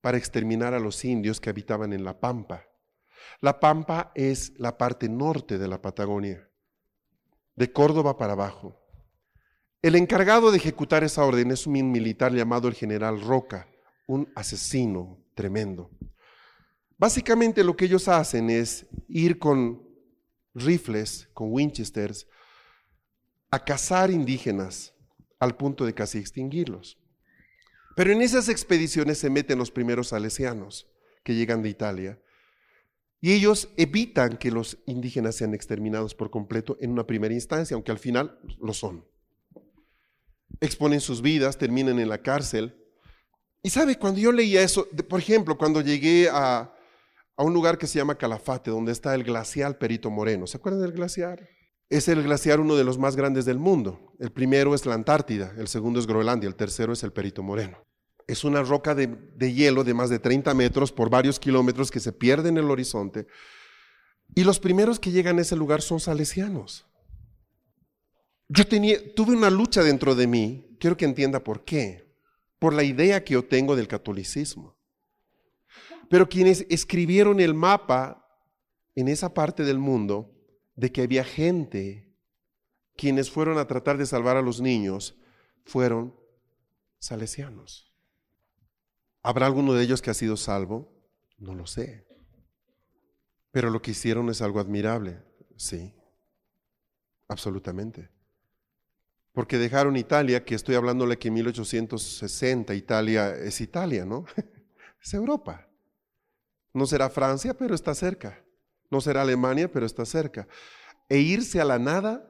[0.00, 2.69] para exterminar a los indios que habitaban en la Pampa.
[3.40, 6.48] La Pampa es la parte norte de la Patagonia,
[7.56, 8.76] de Córdoba para abajo.
[9.82, 13.66] El encargado de ejecutar esa orden es un militar llamado el general Roca,
[14.06, 15.90] un asesino tremendo.
[16.98, 19.82] Básicamente lo que ellos hacen es ir con
[20.54, 22.26] rifles, con Winchesters,
[23.50, 24.94] a cazar indígenas
[25.38, 26.98] al punto de casi extinguirlos.
[27.96, 30.88] Pero en esas expediciones se meten los primeros salesianos
[31.24, 32.20] que llegan de Italia
[33.20, 37.92] y ellos evitan que los indígenas sean exterminados por completo en una primera instancia, aunque
[37.92, 39.04] al final lo son
[40.60, 42.76] exponen sus vidas, terminan en la cárcel.
[43.62, 46.72] Y sabe, cuando yo leía eso, por ejemplo, cuando llegué a,
[47.36, 50.82] a un lugar que se llama Calafate, donde está el glacial Perito Moreno, ¿se acuerdan
[50.82, 51.48] del glaciar?
[51.88, 54.14] Es el glaciar uno de los más grandes del mundo.
[54.18, 57.78] El primero es la Antártida, el segundo es Groenlandia, el tercero es el Perito Moreno.
[58.30, 62.12] Es una roca de, hielo de más de 30 metros por varios kilómetros que se
[62.12, 63.26] pierde en el horizonte.
[64.36, 66.86] Y los primeros que llegan a ese lugar son salesianos.
[68.46, 72.08] Yo tenía, tuve una lucha dentro de mí, quiero que entienda por qué,
[72.60, 74.78] por la idea que yo tengo del catolicismo.
[76.08, 78.24] Pero quienes escribieron el mapa
[78.94, 80.32] en esa parte del mundo
[80.76, 82.14] de que había gente,
[82.96, 85.16] quienes fueron a tratar de salvar a los niños,
[85.64, 86.14] fueron
[87.00, 87.89] salesianos.
[89.22, 90.92] ¿Habrá alguno de ellos que ha sido salvo?
[91.38, 92.06] No lo sé.
[93.50, 95.22] Pero lo que hicieron es algo admirable,
[95.56, 95.94] sí,
[97.28, 98.10] absolutamente
[99.32, 104.24] porque dejaron Italia, que estoy hablándole que en 1860 Italia es Italia, ¿no?
[105.02, 105.68] es Europa.
[106.74, 108.44] No será Francia, pero está cerca.
[108.90, 110.48] No será Alemania, pero está cerca.
[111.08, 112.28] E irse a la nada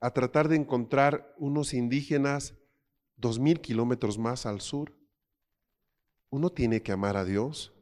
[0.00, 2.54] a tratar de encontrar unos indígenas
[3.16, 4.94] dos mil kilómetros más al sur.
[6.30, 7.72] Uno tiene que amar a Dios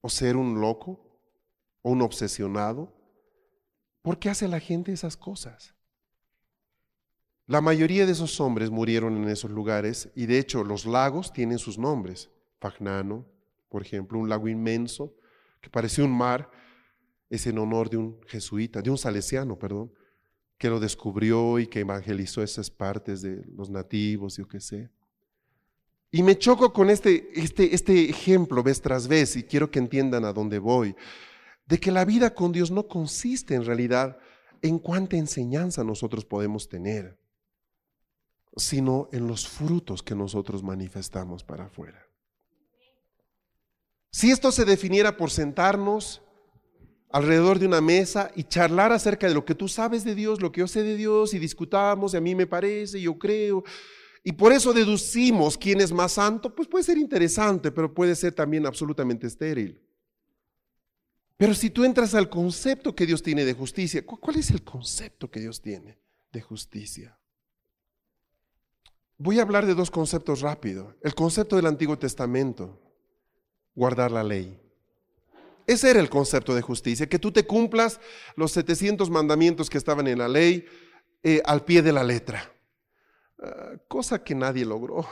[0.00, 1.20] o ser un loco
[1.82, 2.92] o un obsesionado.
[4.02, 5.74] ¿Por qué hace la gente esas cosas?
[7.46, 11.58] La mayoría de esos hombres murieron en esos lugares y de hecho los lagos tienen
[11.58, 12.30] sus nombres.
[12.58, 13.24] Fagnano,
[13.68, 15.14] por ejemplo, un lago inmenso
[15.60, 16.50] que parece un mar,
[17.28, 19.92] es en honor de un jesuita, de un salesiano, perdón,
[20.58, 24.90] que lo descubrió y que evangelizó esas partes de los nativos, yo qué sé.
[26.10, 30.24] Y me choco con este, este, este ejemplo vez tras vez y quiero que entiendan
[30.24, 30.94] a dónde voy,
[31.66, 34.18] de que la vida con Dios no consiste en realidad
[34.62, 37.18] en cuánta enseñanza nosotros podemos tener
[38.56, 42.06] sino en los frutos que nosotros manifestamos para afuera.
[44.10, 46.22] Si esto se definiera por sentarnos
[47.10, 50.52] alrededor de una mesa y charlar acerca de lo que tú sabes de Dios, lo
[50.52, 53.62] que yo sé de Dios, y discutamos, y a mí me parece, yo creo,
[54.28, 58.32] y por eso deducimos quién es más santo, pues puede ser interesante, pero puede ser
[58.32, 59.80] también absolutamente estéril.
[61.36, 65.30] Pero si tú entras al concepto que Dios tiene de justicia, ¿cuál es el concepto
[65.30, 65.96] que Dios tiene
[66.32, 67.16] de justicia?
[69.16, 70.96] Voy a hablar de dos conceptos rápido.
[71.02, 72.80] El concepto del Antiguo Testamento,
[73.76, 74.58] guardar la ley.
[75.68, 78.00] Ese era el concepto de justicia, que tú te cumplas
[78.34, 80.66] los 700 mandamientos que estaban en la ley
[81.22, 82.55] eh, al pie de la letra,
[83.42, 85.06] ah, cosa que nadie logró.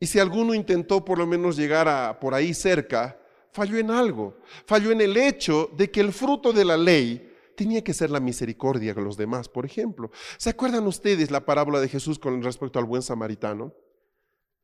[0.00, 3.18] Y si alguno intentó por lo menos llegar a por ahí cerca,
[3.52, 4.36] falló en algo.
[4.66, 8.20] Falló en el hecho de que el fruto de la ley tenía que ser la
[8.20, 9.48] misericordia con los demás.
[9.48, 13.72] Por ejemplo, ¿se acuerdan ustedes la parábola de Jesús con respecto al buen samaritano?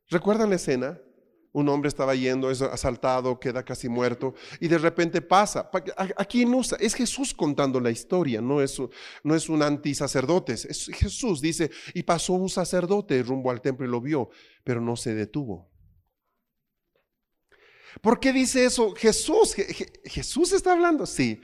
[0.09, 0.99] ¿Recuerdan la escena?
[1.53, 5.69] Un hombre estaba yendo, es asaltado, queda casi muerto y de repente pasa.
[5.97, 6.77] ¿A, quién usa?
[6.79, 8.81] Es Jesús contando la historia, no es,
[9.23, 10.53] no es un antisacerdote.
[10.53, 14.29] Es Jesús dice, y pasó un sacerdote rumbo al templo y lo vio,
[14.63, 15.69] pero no se detuvo.
[17.99, 18.95] ¿Por qué dice eso?
[18.95, 19.53] Jesús,
[20.05, 21.41] Jesús está hablando, sí,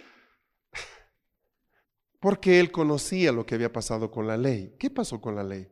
[2.19, 4.75] porque él conocía lo que había pasado con la ley.
[4.79, 5.67] ¿Qué pasó con la ley?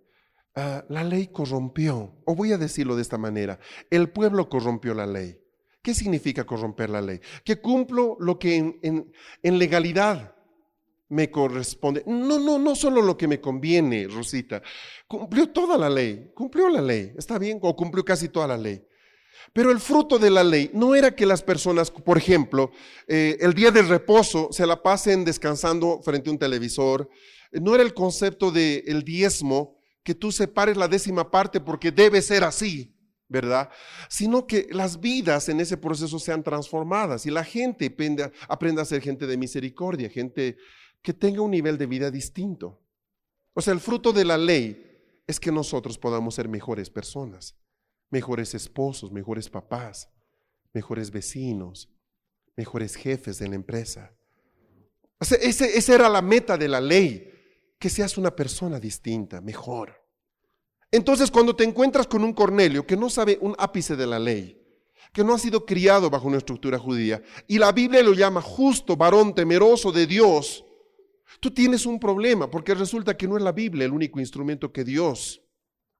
[0.57, 5.05] Ah, la ley corrompió, o voy a decirlo de esta manera, el pueblo corrompió la
[5.05, 5.37] ley.
[5.81, 7.19] ¿Qué significa corromper la ley?
[7.43, 9.11] Que cumplo lo que en,
[9.43, 10.33] legalidad
[11.09, 12.03] me corresponde.
[12.07, 14.63] No, no, no solo lo que me conviene, Rosita.
[15.07, 18.81] Cumplió toda la ley, cumplió la ley, está bien, o cumplió casi toda la ley.
[19.53, 22.71] Pero el fruto de la ley no era que las personas, por ejemplo,
[23.07, 27.09] eh, el día de reposo se la pasen descansando frente a un televisor.
[27.51, 29.74] No era el concepto del el diezmo,
[30.05, 32.95] que tú separes la décima parte porque debe ser así,
[33.27, 33.71] ¿verdad?
[34.07, 37.87] Sino que las vidas en ese proceso sean transformadas y la gente
[38.47, 40.57] aprenda, a ser gente de misericordia, gente
[41.01, 42.79] que tenga un nivel de vida distinto.
[43.55, 47.57] O sea, el fruto de la ley es que nosotros podamos ser mejores personas,
[48.11, 50.11] mejores esposos, mejores papás,
[50.71, 51.89] mejores vecinos,
[52.55, 54.15] mejores jefes de la empresa.
[55.17, 57.31] O sea, esa era la meta de la ley,
[57.79, 60.01] que seas una persona distinta, mejor.
[60.91, 64.61] Entonces, cuando te encuentras con un Cornelio que no sabe un ápice de la ley,
[65.11, 68.95] que no ha sido criado bajo una estructura judía, y la Biblia lo llama justo,
[68.95, 70.65] varón temeroso de Dios,
[71.39, 74.83] Tú tienes un problema porque resulta que no es la Biblia el único instrumento que
[74.83, 75.41] Dios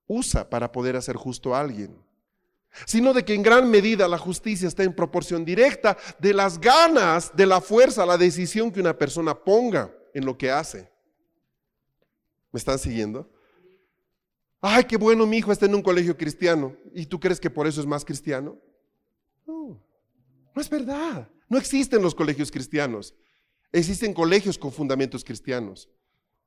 [0.08, 1.98] usa para poder hacer justo a alguien,
[2.86, 7.36] sino de que en gran medida la justicia está en proporción directa de las ganas,
[7.36, 10.92] de la fuerza, la decisión que una persona ponga en lo que hace.
[12.56, 13.30] ¿Me están siguiendo?
[14.62, 16.74] Ay, qué bueno, mi hijo está en un colegio cristiano.
[16.94, 18.58] ¿Y tú crees que por eso es más cristiano?
[19.46, 19.78] No,
[20.56, 21.28] no es verdad.
[21.50, 23.14] No existen los colegios cristianos.
[23.74, 25.90] Existen colegios con fundamentos cristianos,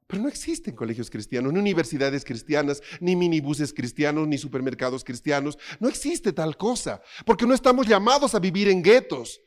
[0.06, 5.58] pero no existen colegios cristianos, ni universidades cristianas, ni minibuses cristianos, ni supermercados cristianos.
[5.78, 9.42] No existe tal cosa, porque no estamos llamados a vivir en guetos.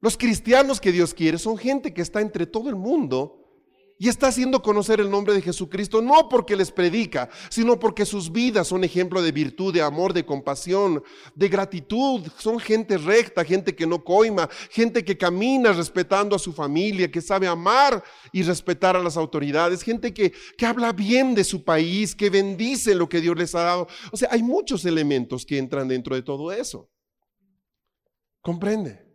[0.00, 3.41] Los cristianos que Dios quiere son gente que está entre todo el mundo
[3.98, 8.32] y está haciendo conocer el nombre de Jesucristo no porque les predica, sino porque sus
[8.32, 11.02] vidas son ejemplo de virtud, de amor, de compasión,
[11.34, 12.26] de gratitud.
[12.38, 17.20] Son gente recta, gente que no coima, gente que camina respetando a su familia, que
[17.20, 18.02] sabe amar
[18.32, 22.94] y respetar a las autoridades, gente que, que habla bien de su país, que bendice
[22.94, 23.88] lo que Dios les ha dado.
[24.10, 26.90] O sea, hay muchos elementos que entran dentro de todo eso.
[28.40, 29.11] ¿Comprende?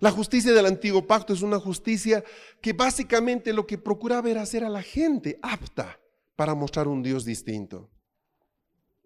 [0.00, 2.24] La justicia del antiguo pacto es una justicia
[2.60, 5.98] que básicamente lo que procuraba era hacer a la gente apta
[6.34, 7.90] para mostrar un Dios distinto.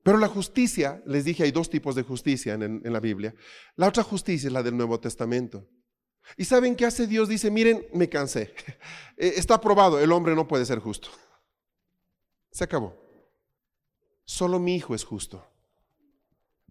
[0.03, 3.35] Pero la justicia, les dije, hay dos tipos de justicia en, la Biblia.
[3.76, 5.68] La otra justicia es la del Nuevo Testamento.
[6.37, 7.29] ¿Y saben qué hace Dios?
[7.29, 8.55] Dice, miren, me cansé.
[9.22, 11.11] Eh, está probado, el hombre no puede ser justo.
[12.50, 12.96] Se acabó.
[14.24, 15.46] Solo mi hijo es justo.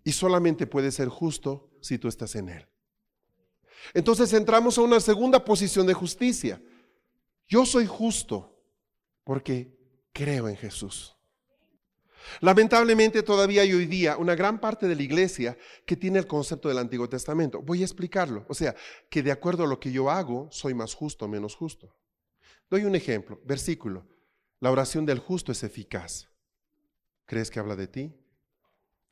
[0.03, 2.67] Y solamente puede ser justo si tú estás en él.
[3.93, 6.61] Entonces entramos a una segunda posición de justicia.
[7.47, 8.55] Yo soy justo
[9.23, 9.77] porque
[10.13, 11.15] creo en Jesús.
[12.41, 16.69] Lamentablemente todavía hay hoy día una gran parte de la iglesia que tiene el concepto
[16.69, 17.61] del Antiguo Testamento.
[17.61, 18.45] Voy a explicarlo.
[18.47, 18.75] O sea,
[19.09, 21.95] que de acuerdo a lo que yo hago, soy más justo o menos justo.
[22.69, 24.05] Doy un ejemplo, versículo.
[24.59, 26.27] La oración del justo es eficaz.
[27.25, 28.13] ¿Crees que habla de ti?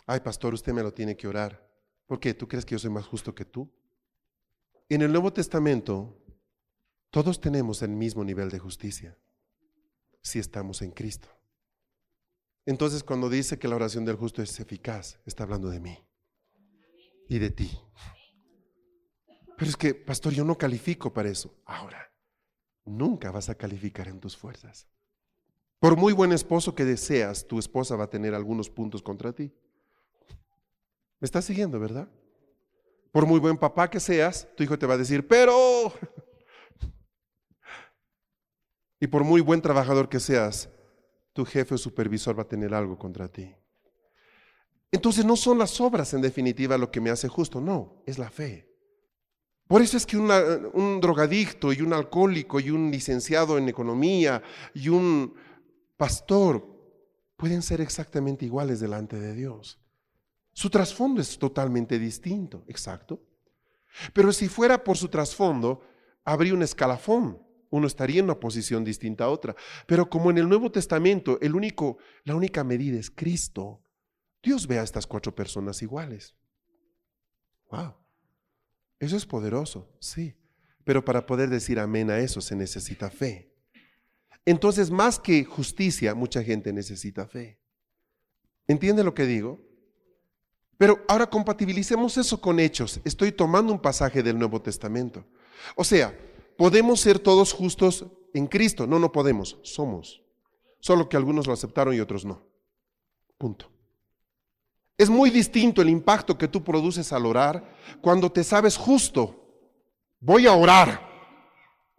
[0.06, 1.68] Ay, pastor, usted me lo tiene que orar.
[2.06, 2.34] ¿Por qué?
[2.34, 3.72] ¿Tú crees que yo soy más justo que tú?
[4.90, 6.18] En el Nuevo Testamento,
[7.10, 9.18] todos tenemos el mismo nivel de justicia
[10.22, 11.28] si estamos en Cristo.
[12.66, 15.98] Entonces, cuando dice que la oración del justo es eficaz, está hablando de mí
[17.28, 17.78] y de ti.
[19.58, 21.54] Pero es que, pastor, yo no califico para eso.
[21.66, 22.10] Ahora,
[22.86, 24.88] nunca vas a calificar en tus fuerzas.
[25.80, 29.54] Por muy buen esposo que deseas, tu esposa va a tener algunos puntos contra ti.
[31.20, 32.10] ¿Me estás siguiendo, verdad?
[33.12, 35.94] Por muy buen papá que seas, tu hijo te va a decir, pero...
[39.00, 40.70] Y por muy buen trabajador que seas,
[41.34, 43.56] tu jefe o supervisor va a tener algo contra ti.
[44.92, 48.30] Entonces no son las obras en definitiva lo que me hace justo, no, es la
[48.30, 48.68] fe.
[49.68, 54.42] Por eso es que un drogadicto y un alcohólico y un licenciado en economía
[54.74, 55.36] y un
[55.98, 56.66] pastor
[57.36, 59.80] pueden ser exactamente iguales delante de Dios.
[60.58, 63.22] Su trasfondo es totalmente distinto, exacto.
[64.12, 65.84] Pero si fuera por su trasfondo,
[66.24, 67.40] habría un escalafón.
[67.70, 69.56] Uno estaría en una posición distinta a otra.
[69.86, 73.84] Pero como en el Nuevo Testamento el único, la única medida es Cristo,
[74.42, 76.34] Dios ve a estas cuatro personas iguales.
[77.70, 77.94] Wow.
[78.98, 80.34] Eso es poderoso, sí.
[80.84, 83.54] Pero para poder decir amén a eso se necesita fe.
[84.44, 87.60] Entonces, más que justicia, mucha gente necesita fe.
[88.66, 89.67] ¿Entiende lo que digo?
[90.78, 93.00] Pero ahora compatibilicemos eso con hechos.
[93.04, 95.26] Estoy tomando un pasaje del Nuevo Testamento.
[95.76, 96.16] O sea,
[96.58, 98.86] podemos ser todos justos en Cristo.
[98.86, 100.22] No, no podemos, somos.
[100.80, 102.44] Solo que algunos lo aceptaron y otros no.
[103.38, 103.70] Punto.
[104.98, 109.44] Es muy distinto el impacto que tú produces al orar cuando te sabes justo.
[110.20, 111.08] Voy a orar.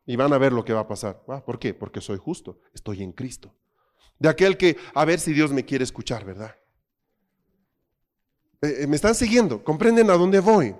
[0.06, 1.22] Y van a ver lo que va a pasar.
[1.28, 1.74] Ah, ¿Por qué?
[1.74, 2.60] Porque soy justo.
[2.72, 3.54] Estoy en Cristo.
[4.18, 6.56] De aquel que, a ver si Dios me quiere escuchar, ¿verdad?
[8.60, 9.62] Eh, eh, ¿Me están siguiendo?
[9.62, 10.74] ¿Comprenden a dónde voy?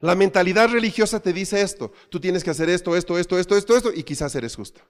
[0.00, 1.92] La mentalidad religiosa te dice esto.
[2.10, 4.80] Tú tienes que hacer esto, esto, esto, esto, esto, esto, y quizás eres justo.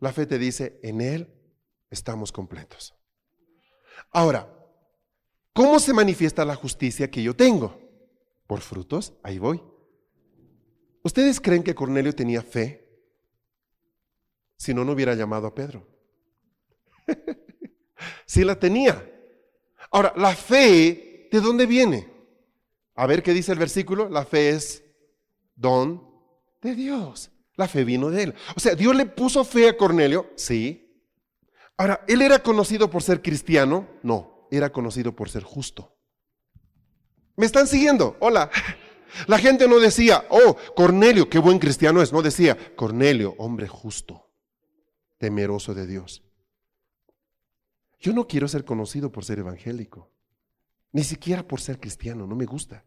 [0.00, 1.32] La fe te dice, en Él
[1.90, 2.94] estamos completos.
[4.10, 4.52] Ahora,
[5.52, 7.80] ¿cómo se manifiesta la justicia que yo tengo?
[8.46, 9.62] Por frutos, ahí voy.
[11.02, 12.84] ¿Ustedes creen que Cornelio tenía fe?
[14.56, 15.86] Si no, no hubiera llamado a Pedro.
[18.26, 19.13] sí la tenía.
[19.90, 22.08] Ahora, la fe, ¿de dónde viene?
[22.94, 24.08] A ver qué dice el versículo.
[24.08, 24.84] La fe es
[25.54, 26.02] don
[26.62, 27.30] de Dios.
[27.56, 28.34] La fe vino de él.
[28.56, 30.80] O sea, Dios le puso fe a Cornelio, sí.
[31.76, 33.88] Ahora, ¿él era conocido por ser cristiano?
[34.02, 35.96] No, era conocido por ser justo.
[37.36, 38.16] ¿Me están siguiendo?
[38.20, 38.50] Hola.
[39.28, 42.12] La gente no decía, oh, Cornelio, qué buen cristiano es.
[42.12, 44.28] No decía, Cornelio, hombre justo,
[45.18, 46.23] temeroso de Dios.
[48.04, 50.10] Yo no quiero ser conocido por ser evangélico,
[50.92, 52.84] ni siquiera por ser cristiano, no me gusta.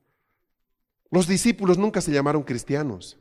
[1.09, 3.17] Los discípulos nunca se llamaron cristianos.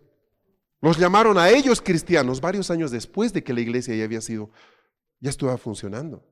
[0.82, 4.51] Los llamaron a ellos cristianos varios años después de que la iglesia ya había sido,
[5.20, 6.22] ya estaba funcionando.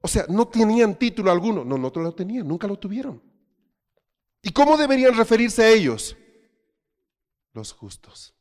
[0.00, 1.64] O sea, no tenían título alguno.
[1.64, 3.22] No, no lo tenían, nunca lo tuvieron.
[4.42, 6.16] ¿Y cómo deberían referirse a ellos?
[7.52, 8.34] Los justos.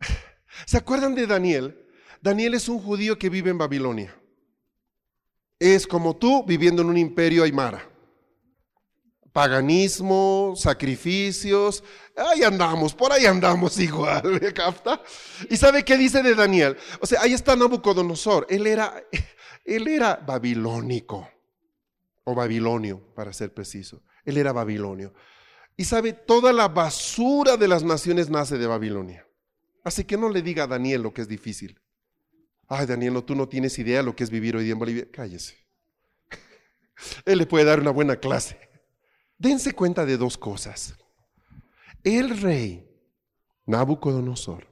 [0.66, 1.86] ¿Se acuerdan de Daniel?
[2.22, 4.16] Daniel es un judío que vive en Babilonia.
[5.60, 7.90] Es como tú viviendo en un imperio aymara
[9.32, 11.84] paganismo, sacrificios,
[12.16, 15.00] ahí andamos, por ahí andamos igual, ¿capta?
[15.48, 16.76] ¿Y sabe qué dice de Daniel?
[17.00, 19.02] O sea, ahí está Nabucodonosor, él era,
[19.64, 21.28] él era babilónico,
[22.24, 25.14] o babilonio, para ser preciso, él era babilonio.
[25.76, 29.26] Y sabe, toda la basura de las naciones nace de Babilonia.
[29.82, 31.79] Así que no le diga a Daniel lo que es difícil.
[32.72, 35.10] Ay, Daniel, tú no tienes idea de lo que es vivir hoy día en Bolivia.
[35.10, 35.56] Cállese.
[37.24, 38.60] Él le puede dar una buena clase.
[39.36, 40.94] Dense cuenta de dos cosas.
[42.04, 42.88] El rey
[43.66, 44.68] Nabucodonosor,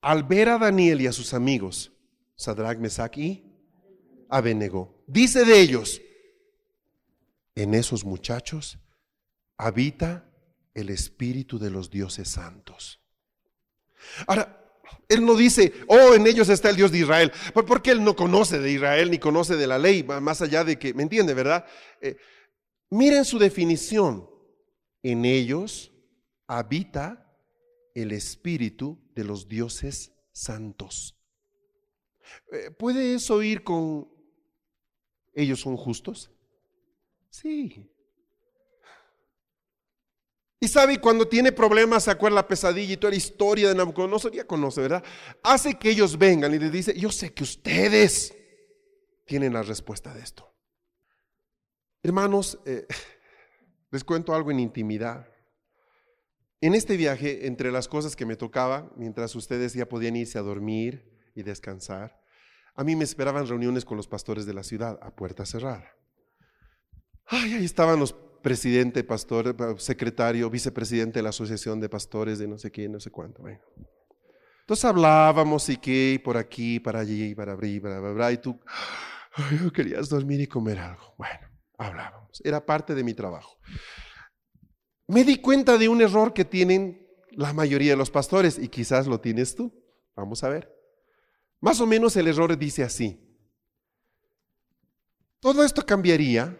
[0.00, 1.92] al ver a Daniel y a sus amigos,
[2.36, 3.44] Sadrach, Mesach y
[4.30, 6.00] Abednego, dice de ellos,
[7.54, 8.78] en esos muchachos
[9.58, 10.32] habita
[10.72, 13.02] el espíritu de los dioses santos.
[14.26, 14.65] Ahora,
[15.08, 17.32] él no dice, oh, en ellos está el Dios de Israel,
[17.66, 20.94] porque él no conoce de Israel ni conoce de la ley, más allá de que,
[20.94, 21.64] ¿me entiende, verdad?
[22.00, 22.16] Eh,
[22.90, 24.28] Miren su definición.
[25.02, 25.92] En ellos
[26.46, 27.38] habita
[27.94, 31.16] el espíritu de los dioses santos.
[32.52, 34.08] Eh, ¿Puede eso ir con
[35.34, 36.30] ellos son justos?
[37.30, 37.88] Sí.
[40.58, 44.32] Y sabe, cuando tiene problemas, se acuerda la pesadilla y toda la historia de Nabucodonosor,
[44.32, 45.04] ya conoce, ¿verdad?
[45.42, 48.34] Hace que ellos vengan y les dice, yo sé que ustedes
[49.26, 50.50] tienen la respuesta de esto.
[52.02, 52.86] Hermanos, eh,
[53.90, 55.28] les cuento algo en intimidad.
[56.62, 60.42] En este viaje, entre las cosas que me tocaba, mientras ustedes ya podían irse a
[60.42, 62.18] dormir y descansar,
[62.74, 65.92] a mí me esperaban reuniones con los pastores de la ciudad a puerta cerrada.
[67.26, 68.14] Ay, ahí estaban los
[68.46, 73.10] presidente, pastor, secretario, vicepresidente de la asociación de pastores de no sé quién, no sé
[73.10, 73.42] cuánto.
[74.60, 78.56] Entonces hablábamos y qué, por aquí, para allí, para abrir, para, para, y tú,
[79.32, 81.12] ay, querías dormir y comer algo.
[81.18, 81.40] Bueno,
[81.76, 82.40] hablábamos.
[82.44, 83.58] Era parte de mi trabajo.
[85.08, 89.08] Me di cuenta de un error que tienen la mayoría de los pastores y quizás
[89.08, 89.74] lo tienes tú.
[90.14, 90.72] Vamos a ver.
[91.60, 93.20] Más o menos el error dice así.
[95.40, 96.56] Todo esto cambiaría,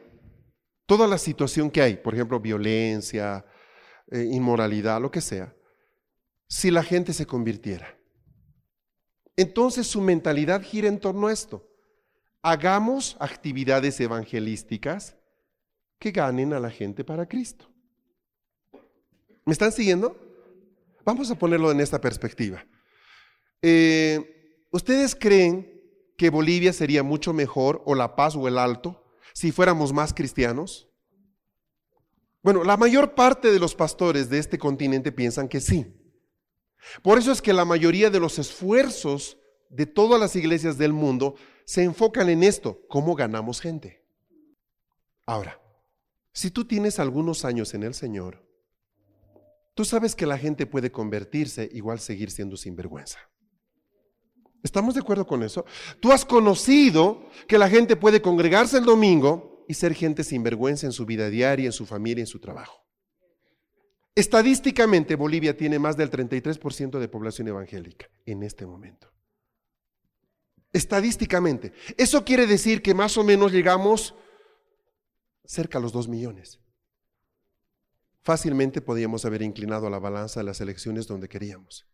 [0.87, 3.45] toda la situación que hay, por ejemplo, violencia,
[4.11, 5.55] eh, inmoralidad, lo que sea,
[6.49, 7.99] si la gente se convirtiera.
[9.37, 11.66] Entonces su mentalidad gira en torno a esto
[12.47, 15.16] hagamos actividades evangelísticas
[15.99, 17.68] que ganen a la gente para Cristo.
[19.45, 20.16] ¿Me están siguiendo?
[21.05, 22.64] Vamos a ponerlo en esta perspectiva.
[23.62, 25.82] Eh, ¿Ustedes creen
[26.16, 29.05] que Bolivia sería mucho mejor, o La Paz o el Alto,
[29.37, 30.89] si fuéramos más cristianos?
[32.43, 35.95] Bueno, la mayor parte de los pastores de este continente piensan que sí.
[37.03, 39.37] Por eso es que la mayoría de los esfuerzos
[39.68, 41.34] de todas las iglesias del mundo
[41.66, 44.03] se enfocan en esto, cómo ganamos gente.
[45.26, 45.61] Ahora,
[46.32, 48.47] si tú tienes algunos años en el Señor
[49.76, 53.18] Tú sabes que la gente puede convertirse, igual seguir siendo sinvergüenza.
[54.67, 55.64] ¿Estamos de acuerdo con eso?
[56.01, 60.93] Tú has conocido que la gente puede congregarse el domingo y ser gente sinvergüenza en
[60.93, 62.85] su vida diaria, en su familia, en su trabajo.
[64.14, 69.12] Estadísticamente, Bolivia tiene más del 33% de población evangélica en este momento.
[70.73, 71.73] Estadísticamente.
[71.97, 74.14] Eso quiere decir que más o menos llegamos
[75.45, 76.61] cerca a los 2 millones
[78.27, 81.87] fácilmente podíamos haber inclinado la balanza de las elecciones donde queríamos.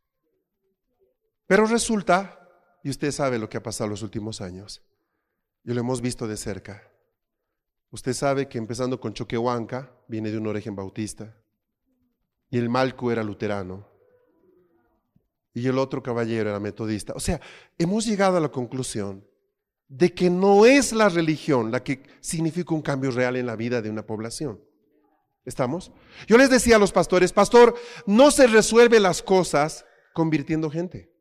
[1.46, 2.41] Pero resulta,
[2.82, 4.82] y usted sabe lo que ha pasado los últimos años,
[5.64, 6.82] y lo hemos visto de cerca.
[7.90, 11.36] Usted sabe que empezando con Choquehuanca, viene de un origen bautista,
[12.50, 13.86] y el Malco era luterano,
[15.54, 17.12] y el otro caballero era metodista.
[17.14, 17.40] O sea,
[17.78, 19.24] hemos llegado a la conclusión
[19.88, 23.82] de que no es la religión la que significa un cambio real en la vida
[23.82, 24.58] de una población.
[25.44, 25.92] ¿Estamos?
[26.26, 27.74] Yo les decía a los pastores, pastor,
[28.06, 31.11] no se resuelve las cosas convirtiendo gente.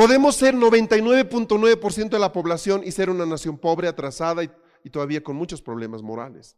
[0.00, 4.50] Podemos ser 99.9% de la población y ser una nación pobre, atrasada y,
[4.88, 6.56] todavía con muchos problemas morales.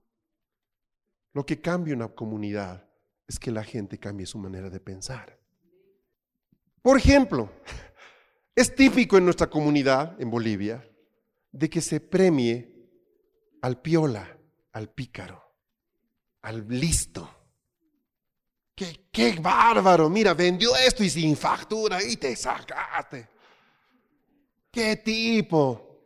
[1.32, 2.88] Lo que cambia una comunidad
[3.26, 5.40] es que la gente cambie su manera de pensar.
[6.82, 7.50] Por ejemplo,
[8.54, 10.88] es típico en nuestra comunidad, en Bolivia,
[11.50, 12.72] de que se premie
[13.60, 14.38] al piola,
[14.70, 15.42] al pícaro
[16.42, 17.28] al listo.
[18.72, 23.31] Qué, qué bárbaro, mira, vendió esto y sin factura y te sacaste.
[24.72, 26.00] Qué tipo,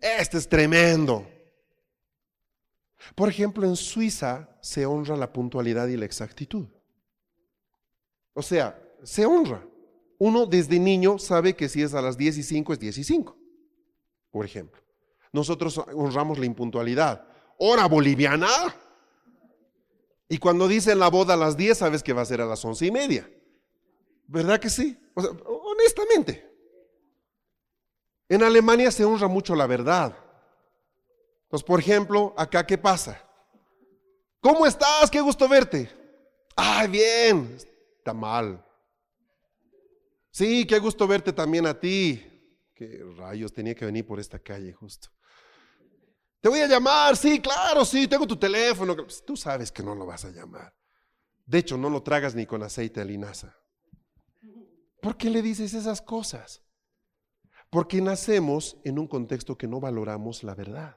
[0.00, 1.26] este es tremendo.
[3.14, 6.66] Por ejemplo, en Suiza se honra la puntualidad y la exactitud.
[8.34, 9.66] O sea, se honra.
[10.18, 13.04] Uno desde niño sabe que si es a las 10 y 5 es 10 y
[13.04, 13.38] 5,
[14.30, 14.82] por ejemplo.
[15.32, 17.26] Nosotros honramos la impuntualidad.
[17.56, 18.48] Hora boliviana,
[20.32, 22.64] y cuando dicen la boda a las 10, sabes que va a ser a las
[22.64, 23.28] once y media.
[24.28, 24.96] ¿Verdad que sí?
[25.14, 26.49] honestamente.
[28.30, 30.16] En Alemania se honra mucho la verdad.
[31.42, 33.20] Entonces, por ejemplo, acá, ¿qué pasa?
[34.40, 35.10] ¿Cómo estás?
[35.10, 35.90] Qué gusto verte.
[36.54, 37.56] Ay, bien.
[37.98, 38.64] Está mal.
[40.30, 42.24] Sí, qué gusto verte también a ti.
[42.72, 45.08] Qué rayos, tenía que venir por esta calle justo.
[46.40, 48.96] Te voy a llamar, sí, claro, sí, tengo tu teléfono.
[49.26, 50.72] Tú sabes que no lo vas a llamar.
[51.44, 53.56] De hecho, no lo tragas ni con aceite de linaza.
[55.02, 56.62] ¿Por qué le dices esas cosas?
[57.70, 60.96] Porque nacemos en un contexto que no valoramos la verdad.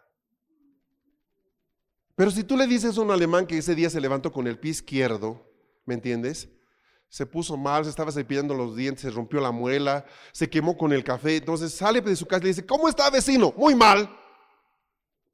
[2.16, 4.60] Pero si tú le dices a un alemán que ese día se levantó con el
[4.60, 5.50] pie izquierdo,
[5.86, 6.50] ¿me entiendes?
[7.10, 10.94] Se puso mal, se estaba cepillando los dientes, se rompió la muela, se quemó con
[10.94, 13.54] el café, entonces sale de su casa y le dice, ¿cómo está vecino?
[13.56, 14.10] Muy mal.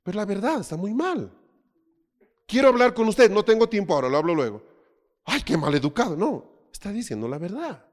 [0.03, 1.31] Pero la verdad está muy mal.
[2.45, 4.63] Quiero hablar con usted, no tengo tiempo ahora, lo hablo luego.
[5.25, 6.15] Ay, qué mal educado.
[6.17, 7.88] No, está diciendo la verdad.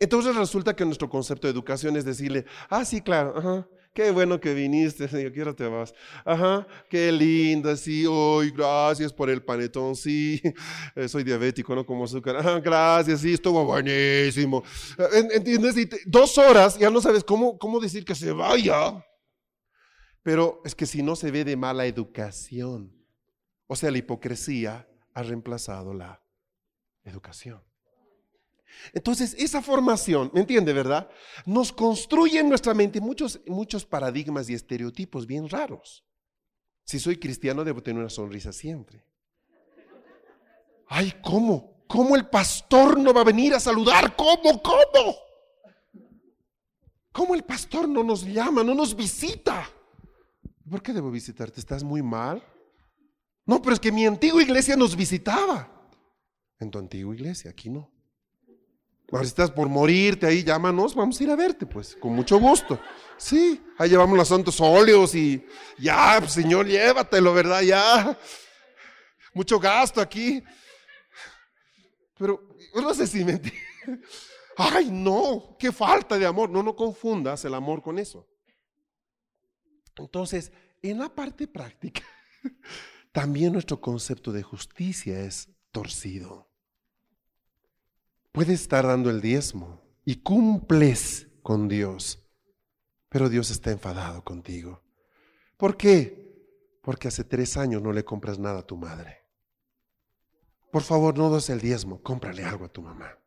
[0.00, 4.38] Entonces resulta que nuestro concepto de educación es decirle, ah, sí, claro, ajá, qué bueno
[4.38, 5.92] que viniste, yo quiero te vas.
[6.24, 10.40] Ajá, qué linda, sí, hoy, gracias por el panetón, sí,
[11.08, 12.36] soy diabético, no como azúcar.
[12.36, 14.62] Ajá, gracias, sí, estuvo buenísimo.
[15.32, 15.76] ¿Entiendes?
[15.76, 19.04] Y dos horas, ya no sabes cómo, cómo decir que se vaya.
[20.22, 22.94] Pero es que si no se ve de mala educación,
[23.66, 26.22] o sea, la hipocresía ha reemplazado la
[27.04, 27.67] educación.
[28.92, 31.10] Entonces, esa formación, ¿me entiende, verdad?
[31.46, 36.04] Nos construye en nuestra mente muchos, muchos paradigmas y estereotipos bien raros.
[36.84, 39.04] Si soy cristiano, debo tener una sonrisa siempre.
[40.86, 41.84] Ay, ¿cómo?
[41.86, 44.14] ¿Cómo el pastor no va a venir a saludar?
[44.16, 44.62] ¿Cómo?
[44.62, 45.16] ¿Cómo?
[47.12, 49.68] ¿Cómo el pastor no nos llama, no nos visita?
[50.68, 51.60] ¿Por qué debo visitarte?
[51.60, 52.42] ¿Estás muy mal?
[53.44, 55.68] No, pero es que mi antigua iglesia nos visitaba.
[56.60, 57.90] En tu antigua iglesia, aquí no.
[59.10, 62.38] Ahora si estás por morirte ahí, llámanos, vamos a ir a verte, pues, con mucho
[62.38, 62.78] gusto.
[63.16, 65.44] Sí, ahí llevamos los santos óleos y
[65.78, 67.62] ya, pues, Señor, llévatelo, ¿verdad?
[67.62, 68.18] Ya.
[69.32, 70.42] Mucho gasto aquí.
[72.18, 73.40] Pero no sé si me
[74.56, 76.50] Ay, no, qué falta de amor.
[76.50, 78.28] No, no confundas el amor con eso.
[79.96, 80.52] Entonces,
[80.82, 82.02] en la parte práctica,
[83.12, 86.47] también nuestro concepto de justicia es torcido.
[88.32, 92.24] Puedes estar dando el diezmo y cumples con Dios,
[93.08, 94.82] pero Dios está enfadado contigo.
[95.56, 96.28] ¿Por qué?
[96.82, 99.18] Porque hace tres años no le compras nada a tu madre.
[100.70, 103.18] Por favor, no des el diezmo, cómprale algo a tu mamá.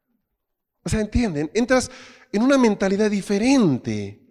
[0.83, 1.51] O sea, ¿entienden?
[1.53, 1.91] Entras
[2.31, 4.21] en una mentalidad diferente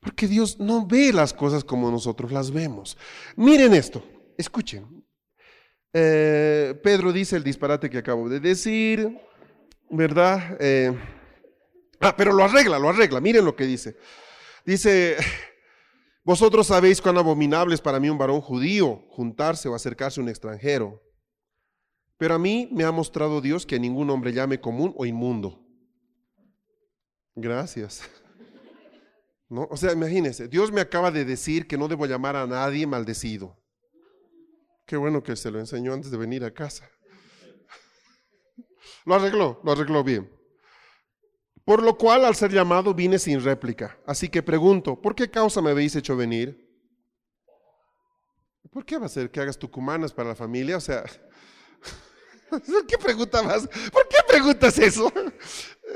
[0.00, 2.96] porque Dios no ve las cosas como nosotros las vemos.
[3.36, 4.04] Miren esto,
[4.36, 5.04] escuchen.
[5.92, 9.18] Eh, Pedro dice el disparate que acabo de decir,
[9.90, 10.56] ¿verdad?
[10.60, 10.96] Eh,
[12.00, 13.20] ah, pero lo arregla, lo arregla.
[13.20, 13.96] Miren lo que dice.
[14.64, 15.16] Dice,
[16.24, 20.28] vosotros sabéis cuán abominable es para mí un varón judío juntarse o acercarse a un
[20.28, 21.02] extranjero.
[22.18, 25.64] Pero a mí me ha mostrado Dios que a ningún hombre llame común o inmundo.
[27.34, 28.02] Gracias.
[29.48, 29.68] ¿No?
[29.70, 33.56] O sea, imagínense, Dios me acaba de decir que no debo llamar a nadie maldecido.
[34.84, 36.90] Qué bueno que se lo enseñó antes de venir a casa.
[39.04, 40.30] Lo arregló, lo arregló bien.
[41.64, 43.98] Por lo cual, al ser llamado, vine sin réplica.
[44.06, 46.66] Así que pregunto, ¿por qué causa me habéis hecho venir?
[48.70, 50.76] ¿Por qué va a ser que hagas tucumanas para la familia?
[50.76, 51.04] O sea,
[52.88, 53.66] ¿qué pregunta más?
[53.92, 55.12] ¿Por qué preguntas eso?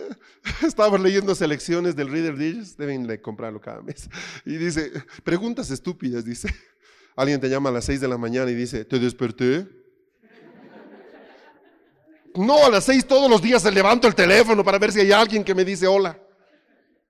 [0.67, 4.09] Estamos leyendo selecciones del Reader Digest, deben de comprarlo cada mes.
[4.45, 4.93] Y dice,
[5.25, 6.55] preguntas estúpidas, dice.
[7.17, 9.69] Alguien te llama a las 6 de la mañana y dice, ¿te desperté?
[12.35, 15.13] No, a las 6 todos los días se levanto el teléfono para ver si hay
[15.13, 16.19] alguien que me dice hola.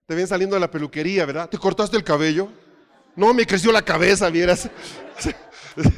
[0.06, 1.48] Te ven saliendo de la peluquería, ¿verdad?
[1.48, 2.48] ¿Te cortaste el cabello?
[3.14, 4.68] No, me creció la cabeza, vieras.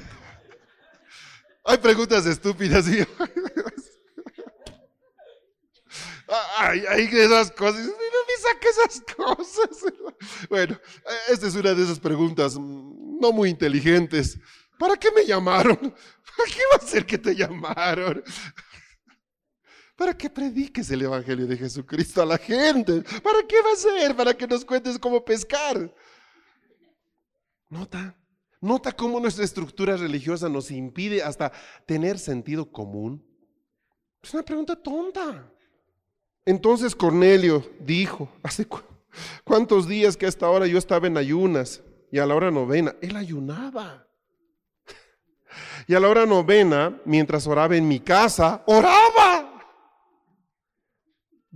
[1.64, 2.84] Hay preguntas estúpidas.
[2.84, 2.98] ¿sí?
[6.56, 7.86] Ay, ay, esas cosas.
[7.86, 9.92] No me saque esas cosas.
[10.48, 10.78] Bueno,
[11.28, 14.38] esta es una de esas preguntas no muy inteligentes.
[14.78, 15.76] ¿Para qué me llamaron?
[15.76, 18.22] ¿Para qué va a ser que te llamaron?
[19.96, 23.02] Para que prediques el Evangelio de Jesucristo a la gente.
[23.22, 24.16] ¿Para qué va a ser?
[24.16, 25.94] Para que nos cuentes cómo pescar.
[27.68, 28.16] Nota,
[28.60, 31.52] nota cómo nuestra estructura religiosa nos impide hasta
[31.86, 33.24] tener sentido común.
[34.22, 35.50] Es una pregunta tonta.
[36.46, 38.66] Entonces Cornelio dijo, ¿hace
[39.44, 42.94] cuántos días que hasta ahora yo estaba en ayunas y a la hora novena?
[43.00, 44.06] Él ayunaba.
[45.86, 49.23] Y a la hora novena, mientras oraba en mi casa, oraba.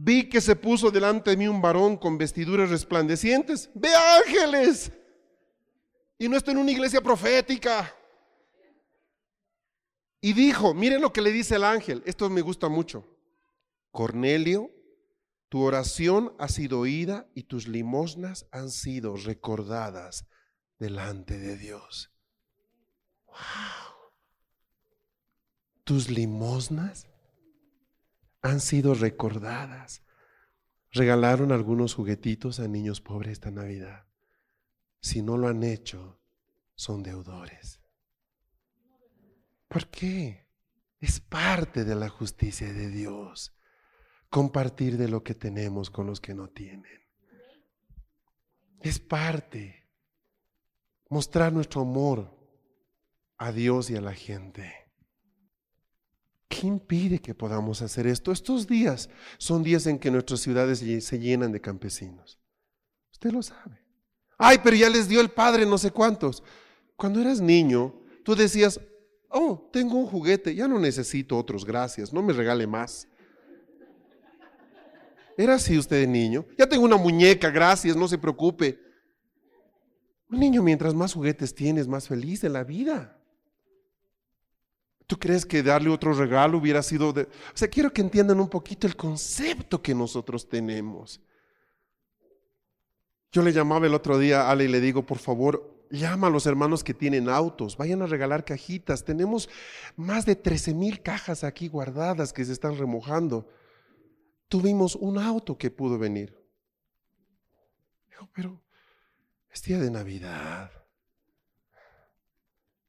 [0.01, 3.69] Vi que se puso delante de mí un varón con vestiduras resplandecientes.
[3.75, 3.89] Ve
[4.25, 4.93] ángeles.
[6.17, 7.93] Y no estoy en una iglesia profética.
[10.21, 12.05] Y dijo, miren lo que le dice el ángel.
[12.07, 13.05] Esto me gusta mucho.
[13.91, 14.71] Cornelio,
[15.49, 20.29] tu oración ha sido oída y tus limosnas han sido recordadas
[20.79, 22.13] delante de Dios.
[23.27, 23.35] Wow.
[25.83, 27.09] Tus limosnas
[28.43, 30.03] han sido recordadas.
[30.91, 34.07] Regalaron algunos juguetitos a niños pobres esta Navidad.
[35.01, 36.21] Si no lo han hecho,
[36.75, 37.81] son deudores.
[39.69, 40.49] ¿Por qué?
[41.01, 43.55] Es parte de la justicia de Dios
[44.31, 47.07] compartir de lo que tenemos con los que no tienen.
[48.81, 49.89] Es parte.
[51.09, 52.37] Mostrar nuestro amor
[53.39, 54.88] a Dios y a la gente.
[56.59, 58.33] ¿Qué impide que podamos hacer esto?
[58.33, 62.41] Estos días son días en que nuestras ciudades se llenan de campesinos.
[63.13, 63.81] Usted lo sabe.
[64.37, 66.43] Ay, pero ya les dio el padre no sé cuántos.
[66.97, 67.95] Cuando eras niño,
[68.25, 68.81] tú decías,
[69.29, 73.07] oh, tengo un juguete, ya no necesito otros, gracias, no me regale más.
[75.37, 76.45] ¿Era así usted de niño?
[76.59, 78.81] Ya tengo una muñeca, gracias, no se preocupe.
[80.29, 83.18] Un niño mientras más juguetes tienes, más feliz de la vida.
[85.09, 87.23] ¿Tú crees que darle otro regalo hubiera sido de...
[87.23, 91.21] O sea, quiero que entiendan un poquito el concepto que nosotros tenemos.
[93.33, 96.31] Yo le llamaba el otro día a Ale y le digo, por favor, llama a
[96.31, 99.05] los hermanos que tienen autos, vayan a regalar cajitas.
[99.05, 99.49] Tenemos
[99.97, 103.49] más de 13 mil cajas aquí guardadas que se están remojando
[104.49, 106.35] tuvimos un auto que pudo venir.
[108.09, 108.63] Dijo, pero
[109.51, 110.78] es día de Navidad.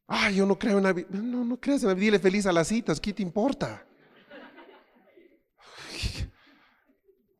[0.09, 1.09] Ah, yo no creo en Navidad.
[1.09, 2.05] No, no creas en Navidad.
[2.05, 2.99] Dile feliz a las citas.
[2.99, 3.85] ¿Qué te importa?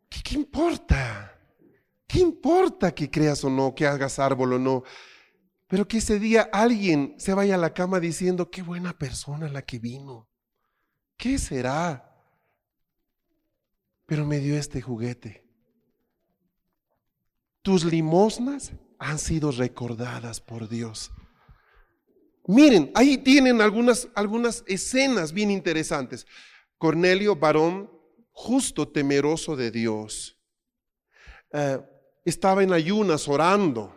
[0.09, 1.35] ¿Qué, ¿Qué, importa?
[2.07, 4.83] ¿Qué importa que creas o no, que hagas árbol o no?
[5.67, 9.63] Pero que ese día alguien se vaya a la cama diciendo, qué buena persona la
[9.63, 10.29] que vino.
[11.17, 12.09] ¿Qué será?
[14.09, 15.45] pero me dio este juguete.
[17.61, 21.11] Tus limosnas han sido recordadas por Dios.
[22.51, 26.25] Miren, ahí tienen algunas, algunas escenas bien interesantes.
[26.79, 27.91] Cornelio, varón
[28.31, 30.35] justo, temeroso de Dios,
[31.53, 31.79] eh,
[32.25, 33.95] estaba en ayunas orando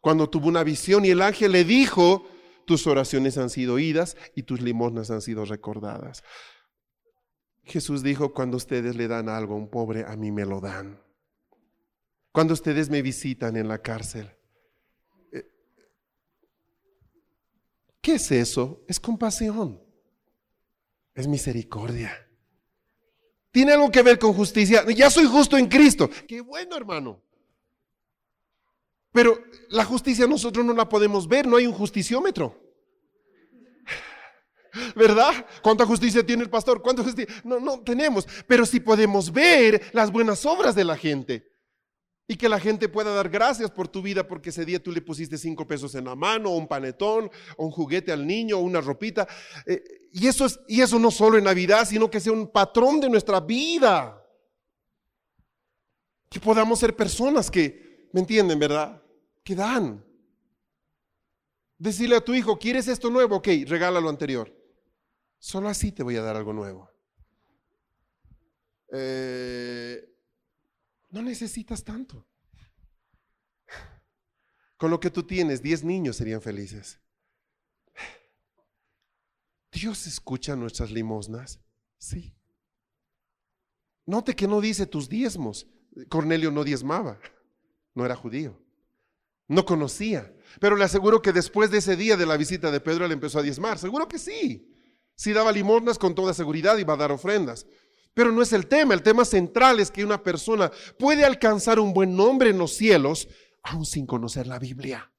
[0.00, 2.26] cuando tuvo una visión y el ángel le dijo,
[2.66, 6.24] tus oraciones han sido oídas y tus limosnas han sido recordadas.
[7.64, 11.02] Jesús dijo, cuando ustedes le dan algo a un pobre, a mí me lo dan.
[12.32, 14.34] Cuando ustedes me visitan en la cárcel.
[18.04, 18.84] ¿Qué es eso?
[18.86, 19.80] Es compasión.
[21.14, 22.12] Es misericordia.
[23.50, 24.84] Tiene algo que ver con justicia.
[24.94, 26.10] Ya soy justo en Cristo.
[26.28, 27.22] Qué bueno, hermano.
[29.10, 32.60] Pero la justicia nosotros no la podemos ver, no hay un justiciómetro.
[34.94, 35.46] ¿Verdad?
[35.62, 36.82] ¿Cuánta justicia tiene el pastor?
[36.82, 37.34] ¿Cuánta justicia?
[37.42, 38.28] No, no tenemos.
[38.46, 41.53] Pero sí podemos ver las buenas obras de la gente.
[42.26, 45.02] Y que la gente pueda dar gracias por tu vida porque ese día tú le
[45.02, 48.62] pusiste cinco pesos en la mano, o un panetón, o un juguete al niño, o
[48.62, 49.28] una ropita.
[49.66, 52.98] Eh, y, eso es, y eso no solo en Navidad, sino que sea un patrón
[53.00, 54.24] de nuestra vida.
[56.30, 59.02] Que podamos ser personas que, ¿me entienden, verdad?
[59.42, 60.02] Que dan.
[61.76, 63.36] Decirle a tu hijo, ¿quieres esto nuevo?
[63.36, 64.50] Ok, regala lo anterior.
[65.38, 66.90] Solo así te voy a dar algo nuevo.
[68.90, 70.13] Eh,
[71.14, 72.26] no necesitas tanto.
[74.76, 76.98] Con lo que tú tienes, 10 niños serían felices.
[79.70, 81.60] Dios escucha nuestras limosnas.
[81.98, 82.34] Sí.
[84.06, 85.68] Note que no dice tus diezmos.
[86.08, 87.20] Cornelio no diezmaba.
[87.94, 88.60] No era judío.
[89.46, 90.36] No conocía.
[90.58, 93.38] Pero le aseguro que después de ese día de la visita de Pedro, él empezó
[93.38, 93.78] a diezmar.
[93.78, 94.68] Seguro que sí.
[95.14, 97.66] Si daba limosnas, con toda seguridad iba a dar ofrendas.
[98.14, 101.92] Pero no es el tema, el tema central es que una persona puede alcanzar un
[101.92, 103.28] buen nombre en los cielos
[103.62, 105.10] aún sin conocer la Biblia.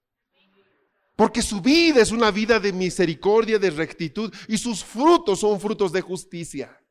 [1.17, 5.91] Porque su vida es una vida de misericordia, de rectitud y sus frutos son frutos
[5.91, 6.81] de justicia.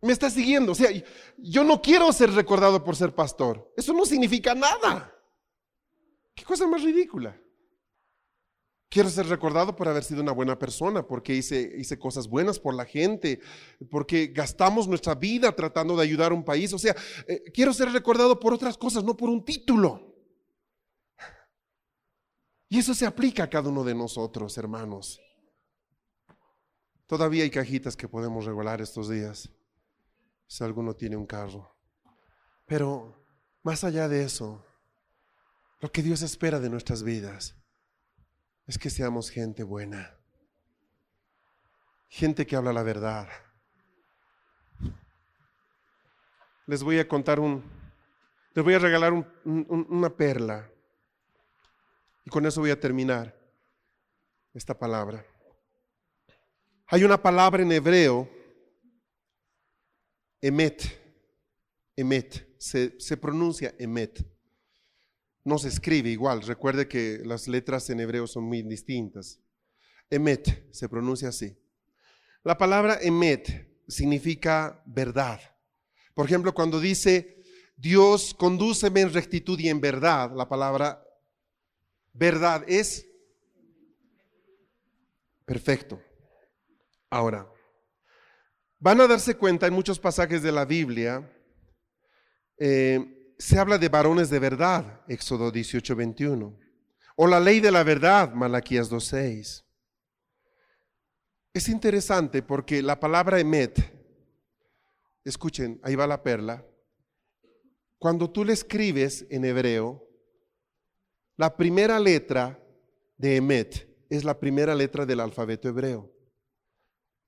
[0.00, 0.72] ¿Me está siguiendo?
[0.72, 0.90] O sea,
[1.38, 3.72] yo no quiero ser recordado por ser pastor.
[3.76, 5.12] Eso no significa nada.
[6.34, 7.40] ¿Qué cosa más ridícula?
[8.94, 12.74] Quiero ser recordado por haber sido una buena persona, porque hice, hice cosas buenas por
[12.74, 13.40] la gente,
[13.90, 16.72] porque gastamos nuestra vida tratando de ayudar a un país.
[16.72, 16.94] O sea,
[17.26, 20.14] eh, quiero ser recordado por otras cosas, no por un título.
[22.68, 25.20] Y eso se aplica a cada uno de nosotros, hermanos.
[27.08, 29.50] Todavía hay cajitas que podemos regular estos días,
[30.46, 31.76] si alguno tiene un carro.
[32.64, 33.26] Pero
[33.64, 34.64] más allá de eso,
[35.80, 37.56] lo que Dios espera de nuestras vidas
[38.66, 40.16] es que seamos gente buena,
[42.08, 43.28] gente que habla la verdad.
[46.66, 47.62] Les voy a contar un,
[48.54, 49.12] les voy a regalar
[49.44, 50.70] una perla
[52.24, 53.36] y con eso voy a terminar
[54.54, 55.26] esta palabra.
[56.86, 58.28] Hay una palabra en hebreo,
[60.40, 60.82] emet,
[61.96, 64.33] emet, se, pronuncia emet
[65.44, 66.42] no se escribe igual.
[66.42, 69.40] Recuerde que las letras en hebreo son muy distintas.
[70.10, 71.56] Emet se pronuncia así.
[72.42, 75.40] La palabra emet significa verdad.
[76.14, 77.42] Por ejemplo, cuando dice
[77.76, 81.04] Dios condúceme en rectitud y en verdad, la palabra
[82.12, 83.06] verdad es
[85.44, 86.00] perfecto.
[87.10, 87.48] Ahora,
[88.78, 91.30] van a darse cuenta en muchos pasajes de la Biblia
[92.58, 96.58] eh, se habla de varones de verdad, Éxodo 18, 21.
[97.16, 99.64] O la ley de la verdad, Malaquías 2.6.
[101.52, 103.78] Es interesante porque la palabra emet,
[105.24, 106.64] escuchen, ahí va la perla,
[107.98, 110.06] cuando tú le escribes en hebreo,
[111.36, 112.60] la primera letra
[113.16, 116.12] de emet es la primera letra del alfabeto hebreo.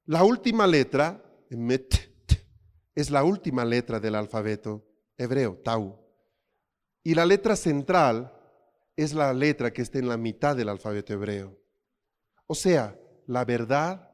[0.04, 2.10] La última letra, emet,
[2.94, 4.85] es la última letra del alfabeto
[5.18, 5.98] hebreo, Tau.
[7.02, 8.32] Y la letra central
[8.96, 11.58] es la letra que está en la mitad del alfabeto hebreo.
[12.46, 14.12] O sea, la verdad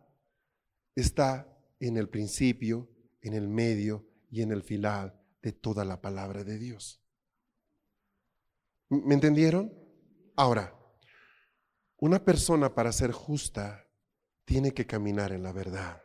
[0.95, 1.49] está
[1.81, 2.91] en el principio,
[3.21, 7.01] en el medio y en el final de toda la palabra de Dios.
[8.89, 9.73] ¿Me entendieron?
[10.37, 10.75] Ahora,
[11.99, 13.87] una persona para ser justa
[14.45, 16.03] tiene que caminar en la verdad.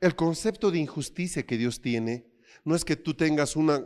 [0.00, 2.33] El concepto de injusticia que Dios tiene
[2.64, 3.84] no es que tú tengas una,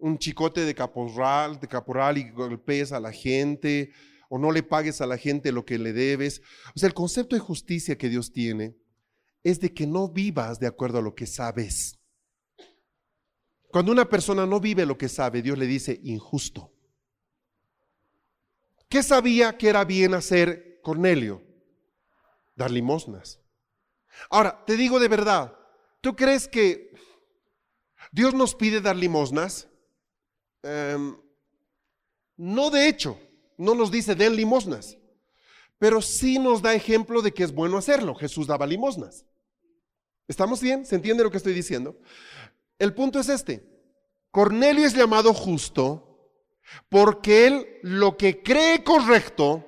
[0.00, 3.92] un chicote de caporal, de caporal y golpees a la gente
[4.28, 6.40] o no le pagues a la gente lo que le debes.
[6.74, 8.74] O sea, el concepto de justicia que Dios tiene
[9.42, 11.98] es de que no vivas de acuerdo a lo que sabes.
[13.70, 16.72] Cuando una persona no vive lo que sabe, Dios le dice injusto.
[18.88, 21.42] ¿Qué sabía que era bien hacer Cornelio?
[22.56, 23.40] Dar limosnas.
[24.30, 25.56] Ahora, te digo de verdad,
[26.00, 26.92] ¿tú crees que
[28.12, 29.66] Dios nos pide dar limosnas.
[30.62, 31.16] Em,
[32.36, 33.18] no de hecho,
[33.56, 34.98] no nos dice den limosnas,
[35.78, 38.14] pero sí nos da ejemplo de que es bueno hacerlo.
[38.14, 39.24] Jesús daba limosnas.
[40.28, 40.86] ¿Estamos bien?
[40.86, 41.98] ¿Se entiende lo que estoy diciendo?
[42.78, 43.66] El punto es este.
[44.30, 46.12] Cornelio es llamado justo
[46.88, 49.66] porque él lo que cree correcto,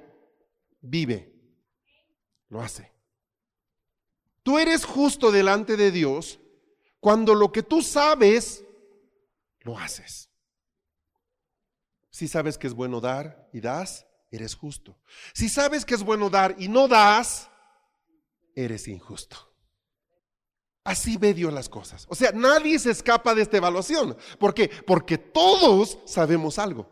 [0.80, 1.32] vive,
[2.48, 2.92] lo hace.
[4.42, 6.40] Tú eres justo delante de Dios
[7.04, 8.64] cuando lo que tú sabes,
[9.60, 10.30] lo haces.
[12.08, 14.98] Si sabes que es bueno dar y das, eres justo.
[15.34, 17.50] Si sabes que es bueno dar y no das,
[18.54, 19.36] eres injusto.
[20.82, 22.06] Así ve Dios las cosas.
[22.08, 24.16] O sea, nadie se escapa de esta evaluación.
[24.38, 24.70] ¿Por qué?
[24.86, 26.90] Porque todos sabemos algo.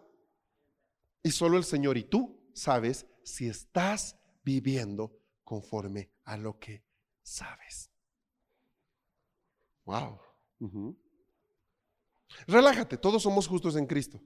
[1.23, 6.85] Y solo el Señor y tú sabes si estás viviendo conforme a lo que
[7.23, 7.92] sabes.
[9.85, 10.21] Wow.
[12.47, 14.21] Relájate, todos somos justos en Cristo.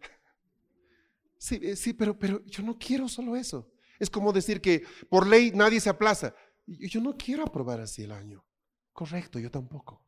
[1.39, 3.71] Sí, eh, sí, pero, pero yo no quiero solo eso.
[3.99, 6.35] Es como decir que por ley nadie se aplaza.
[6.67, 8.45] Yo no quiero aprobar así el año.
[8.93, 10.03] Correcto, yo tampoco.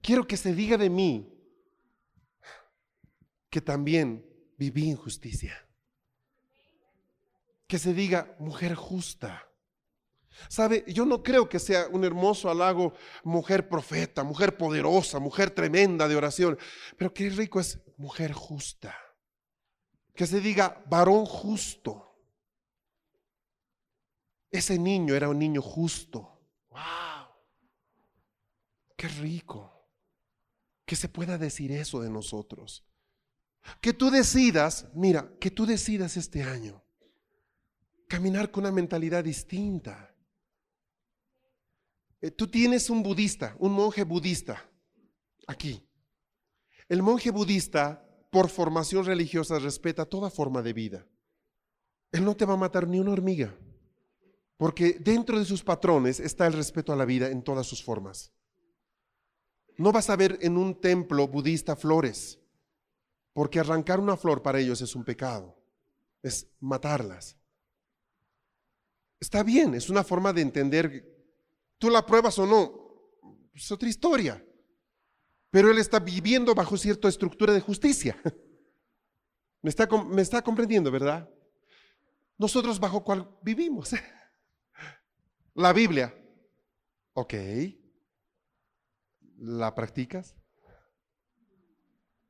[0.00, 1.34] Quiero que se diga de mí
[3.50, 4.24] que también
[4.56, 5.54] viví injusticia.
[7.66, 9.47] Que se diga mujer justa.
[10.48, 10.84] ¿Sabe?
[10.86, 16.16] Yo no creo que sea un hermoso halago mujer profeta, mujer poderosa, mujer tremenda de
[16.16, 16.58] oración,
[16.96, 18.96] pero qué rico es mujer justa.
[20.14, 22.04] Que se diga varón justo.
[24.50, 26.40] Ese niño era un niño justo.
[26.70, 27.28] ¡Wow!
[28.96, 29.88] ¡Qué rico!
[30.84, 32.84] Que se pueda decir eso de nosotros.
[33.80, 36.82] Que tú decidas, mira, que tú decidas este año
[38.08, 40.07] caminar con una mentalidad distinta.
[42.20, 44.68] Eh, tú tienes un budista, un monje budista,
[45.46, 45.86] aquí.
[46.88, 51.06] El monje budista, por formación religiosa, respeta toda forma de vida.
[52.12, 53.54] Él no te va a matar ni una hormiga.
[54.56, 58.32] Porque dentro de sus patrones está el respeto a la vida en todas sus formas.
[59.76, 62.40] No vas a ver en un templo budista flores,
[63.32, 65.56] porque arrancar una flor para ellos es un pecado,
[66.20, 67.36] es matarlas.
[69.20, 71.07] Está bien, es una forma de entender,
[71.78, 74.44] tú la pruebas o no, es otra historia.
[75.50, 78.20] Pero él está viviendo bajo cierta estructura de justicia.
[79.62, 81.28] ¿Me está, me está comprendiendo, verdad?
[82.36, 83.92] Nosotros bajo cuál vivimos.
[85.54, 86.14] La Biblia.
[87.14, 87.34] Ok.
[89.38, 90.36] ¿La practicas?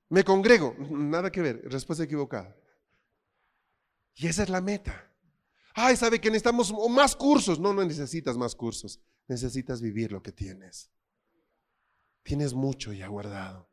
[0.08, 0.74] Me congrego.
[0.90, 1.60] Nada que ver.
[1.64, 2.56] Respuesta equivocada.
[4.14, 5.12] Y esa es la meta.
[5.74, 7.60] Ay, sabe que necesitamos más cursos.
[7.60, 9.00] No, no necesitas más cursos.
[9.28, 10.90] Necesitas vivir lo que tienes.
[12.22, 13.68] Tienes mucho ya guardado.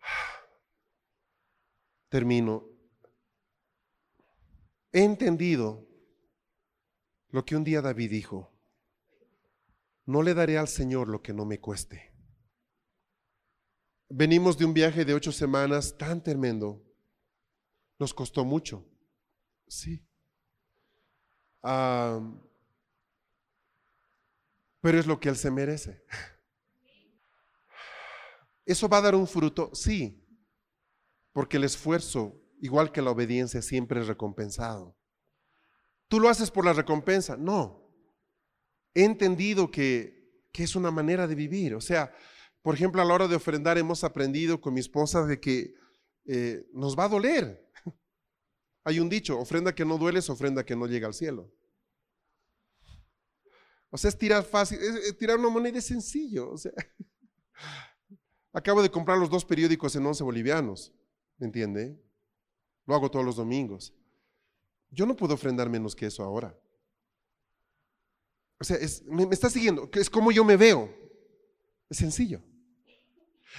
[2.08, 2.68] Termino.
[4.92, 5.88] He entendido
[7.30, 8.52] lo que un día David dijo,
[10.06, 12.12] no le daré al Señor lo que no me cueste.
[14.08, 16.84] Venimos de un viaje de ocho semanas tan tremendo.
[17.98, 18.86] Nos costó mucho.
[19.66, 20.04] Sí.
[24.84, 26.04] Pero es lo que Él se merece.
[28.66, 29.70] ¿Eso va a dar un fruto?
[29.72, 30.22] Sí.
[31.32, 34.94] Porque el esfuerzo, igual que la obediencia, siempre es recompensado.
[36.06, 37.34] ¿Tú lo haces por la recompensa?
[37.34, 37.90] No.
[38.92, 41.74] He entendido que, que es una manera de vivir.
[41.74, 42.14] O sea,
[42.60, 45.72] por ejemplo, a la hora de ofrendar hemos aprendido con mi esposa de que
[46.26, 47.70] eh, nos va a doler.
[48.84, 51.50] Hay un dicho, ofrenda que no duele es ofrenda que no llega al cielo.
[53.94, 54.80] O sea, es tirar fácil,
[55.20, 56.50] tirar una moneda es sencillo.
[56.50, 56.72] O sea,
[58.52, 60.92] acabo de comprar los dos periódicos en 11 bolivianos,
[61.38, 61.96] ¿me entiende?
[62.86, 63.94] Lo hago todos los domingos.
[64.90, 66.58] Yo no puedo ofrendar menos que eso ahora.
[68.58, 70.92] O sea, me, está siguiendo, es como yo me veo.
[71.88, 72.42] Es sencillo.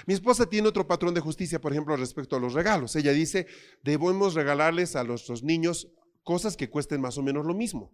[0.05, 2.93] Mi esposa tiene otro patrón de justicia, por ejemplo, respecto a los regalos.
[2.97, 3.47] Ella dice,
[3.83, 5.87] debemos regalarles a nuestros niños
[6.23, 7.93] cosas que cuesten más o menos lo mismo.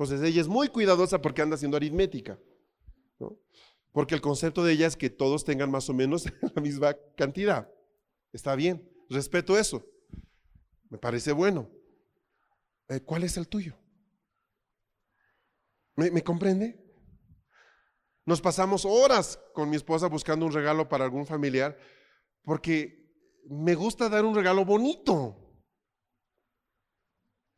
[0.00, 2.38] Entonces ella es muy cuidadosa porque anda haciendo aritmética.
[3.92, 6.24] Porque el concepto de ella es que todos tengan más o menos
[6.54, 7.70] la misma cantidad.
[8.32, 9.84] Está bien, respeto eso.
[10.88, 11.70] Me parece bueno.
[12.88, 13.76] Eh, ¿cuál es el tuyo?
[15.96, 16.82] ¿Me, comprende?
[18.24, 21.76] Nos pasamos horas con mi esposa buscando un regalo para algún familiar
[22.40, 23.06] porque
[23.50, 25.49] me gusta dar un regalo bonito.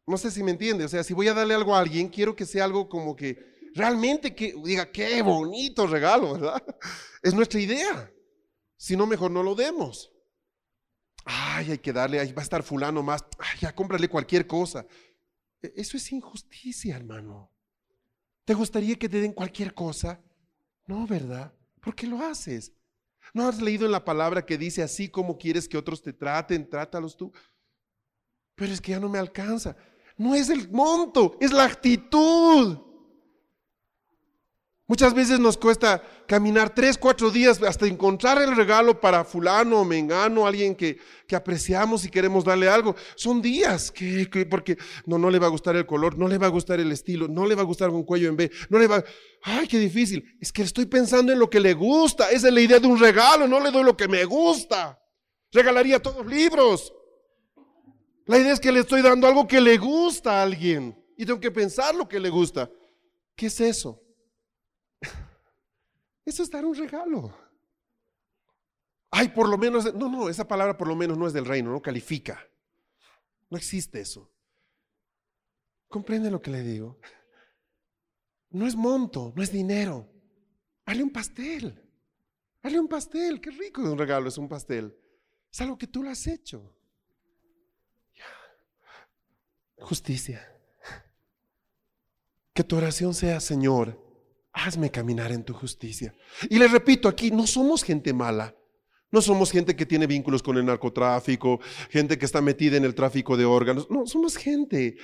[0.07, 2.34] No sé si me entiende, o sea, si voy a darle algo a alguien, quiero
[2.34, 6.62] que sea algo como que realmente que diga, qué bonito regalo, ¿verdad?
[7.22, 8.12] Es nuestra idea.
[8.76, 10.12] Si no, mejor no lo demos.
[11.24, 14.84] Ay, hay que darle, ahí va a estar fulano más, ay, ya cómprale cualquier cosa.
[15.62, 17.53] E, eso es injusticia, hermano.
[18.44, 20.20] ¿Te gustaría que te den cualquier cosa?
[20.86, 21.55] No, ¿verdad?
[21.80, 22.72] ¿Por qué lo haces?
[23.34, 26.68] ¿No has leído en la palabra que dice así como quieres que otros te traten,
[26.68, 27.32] trátalos tú?
[28.57, 29.76] Pero es que ya no me alcanza.
[30.22, 32.78] No es el monto, es la actitud.
[34.86, 39.84] Muchas veces nos cuesta caminar tres, cuatro días hasta encontrar el regalo para fulano o
[39.84, 40.96] mengano, alguien que,
[41.26, 42.94] que, apreciamos y queremos darle algo.
[43.16, 46.46] Son días que, porque no, no le va a gustar el color, no le va
[46.46, 48.86] a gustar el estilo, no le va a gustar un cuello en B, no le
[48.86, 49.02] va,
[49.42, 50.24] ay, qué difícil.
[50.40, 52.30] Es que estoy pensando en lo que le gusta.
[52.30, 55.00] Esa es la idea de un regalo, no le doy lo que me gusta.
[55.50, 56.92] Regalaría todos libros.
[58.32, 61.38] La idea es que le estoy dando algo que le gusta a alguien y tengo
[61.38, 62.70] que pensar lo que le gusta.
[63.36, 64.02] ¿Qué es eso?
[66.24, 67.30] Eso es dar un regalo.
[69.10, 71.72] Ay, por lo menos, no, no, esa palabra por lo menos no es del reino,
[71.72, 72.42] no califica.
[73.50, 74.32] No existe eso.
[75.88, 76.98] ¿Comprende lo que le digo?
[78.48, 80.10] No es monto, no es dinero.
[80.86, 81.86] Hazle un pastel.
[82.62, 83.42] Hazle un pastel.
[83.42, 84.96] Qué rico de un regalo es un pastel.
[85.52, 86.74] Es algo que tú lo has hecho.
[89.82, 90.48] Justicia.
[92.54, 94.00] Que tu oración sea, Señor,
[94.52, 96.14] hazme caminar en tu justicia.
[96.48, 98.54] Y le repito, aquí no somos gente mala.
[99.10, 101.60] No somos gente que tiene vínculos con el narcotráfico,
[101.90, 103.90] gente que está metida en el tráfico de órganos.
[103.90, 104.96] No, somos gente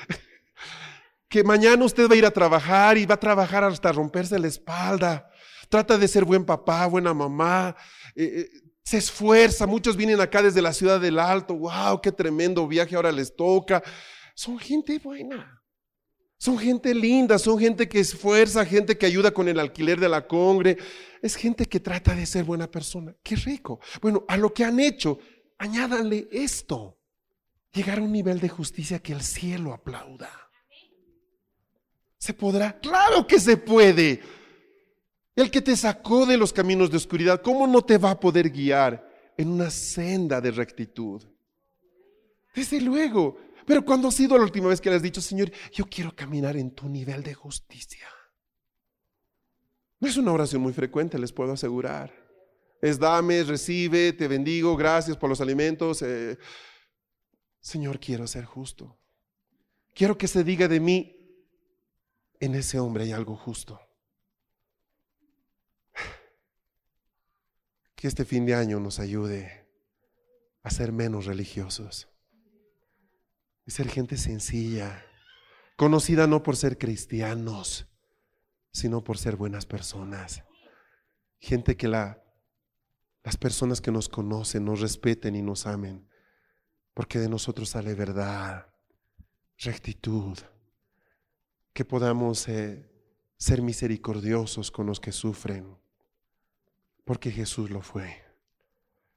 [1.28, 4.48] que mañana usted va a ir a trabajar y va a trabajar hasta romperse la
[4.48, 5.30] espalda.
[5.68, 7.76] Trata de ser buen papá, buena mamá.
[8.16, 9.66] Eh, eh, se esfuerza.
[9.66, 11.54] Muchos vienen acá desde la ciudad del Alto.
[11.54, 12.00] ¡Wow!
[12.00, 13.82] ¡Qué tremendo viaje ahora les toca!
[14.38, 15.60] Son gente buena.
[16.36, 20.28] Son gente linda, son gente que esfuerza, gente que ayuda con el alquiler de la
[20.28, 20.78] congre.
[21.20, 23.16] Es gente que trata de ser buena persona.
[23.24, 23.80] Qué rico.
[24.00, 25.18] Bueno, a lo que han hecho,
[25.58, 27.00] añádanle esto.
[27.72, 30.30] Llegar a un nivel de justicia que el cielo aplauda.
[32.16, 32.78] ¿Se podrá?
[32.78, 34.22] Claro que se puede.
[35.34, 38.50] El que te sacó de los caminos de oscuridad, ¿cómo no te va a poder
[38.50, 39.04] guiar
[39.36, 41.24] en una senda de rectitud?
[42.54, 43.36] Desde luego,
[43.68, 46.56] pero cuando ha sido la última vez que le has dicho, Señor, yo quiero caminar
[46.56, 48.08] en tu nivel de justicia?
[50.00, 52.10] No es una oración muy frecuente, les puedo asegurar.
[52.80, 56.00] Es dame, recibe, te bendigo, gracias por los alimentos.
[56.00, 56.38] Eh,
[57.60, 58.98] Señor, quiero ser justo.
[59.94, 61.14] Quiero que se diga de mí,
[62.40, 63.78] en ese hombre hay algo justo.
[67.94, 69.68] Que este fin de año nos ayude
[70.62, 72.08] a ser menos religiosos
[73.68, 75.04] y ser gente sencilla,
[75.76, 77.86] conocida no por ser cristianos,
[78.72, 80.42] sino por ser buenas personas.
[81.38, 82.24] Gente que la,
[83.22, 86.08] las personas que nos conocen nos respeten y nos amen,
[86.94, 88.74] porque de nosotros sale verdad,
[89.58, 90.38] rectitud,
[91.74, 92.90] que podamos eh,
[93.36, 95.76] ser misericordiosos con los que sufren,
[97.04, 98.24] porque Jesús lo fue.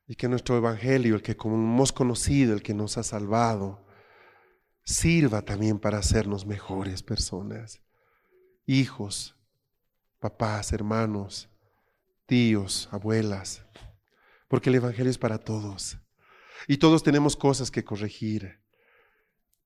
[0.08, 3.86] Y que nuestro Evangelio, el que hemos conocido, el que nos ha salvado,
[4.84, 7.82] sirva también para hacernos mejores personas.
[8.66, 9.36] Hijos,
[10.20, 11.50] papás, hermanos,
[12.26, 13.66] tíos, abuelas,
[14.48, 15.98] porque el Evangelio es para todos.
[16.68, 18.60] Y todos tenemos cosas que corregir.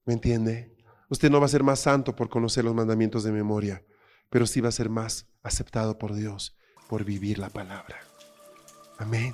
[0.05, 0.75] ¿Me entiende?
[1.09, 3.83] Usted no va a ser más santo por conocer los mandamientos de memoria,
[4.29, 6.57] pero sí va a ser más aceptado por Dios
[6.87, 7.99] por vivir la palabra.
[8.97, 9.33] Amén.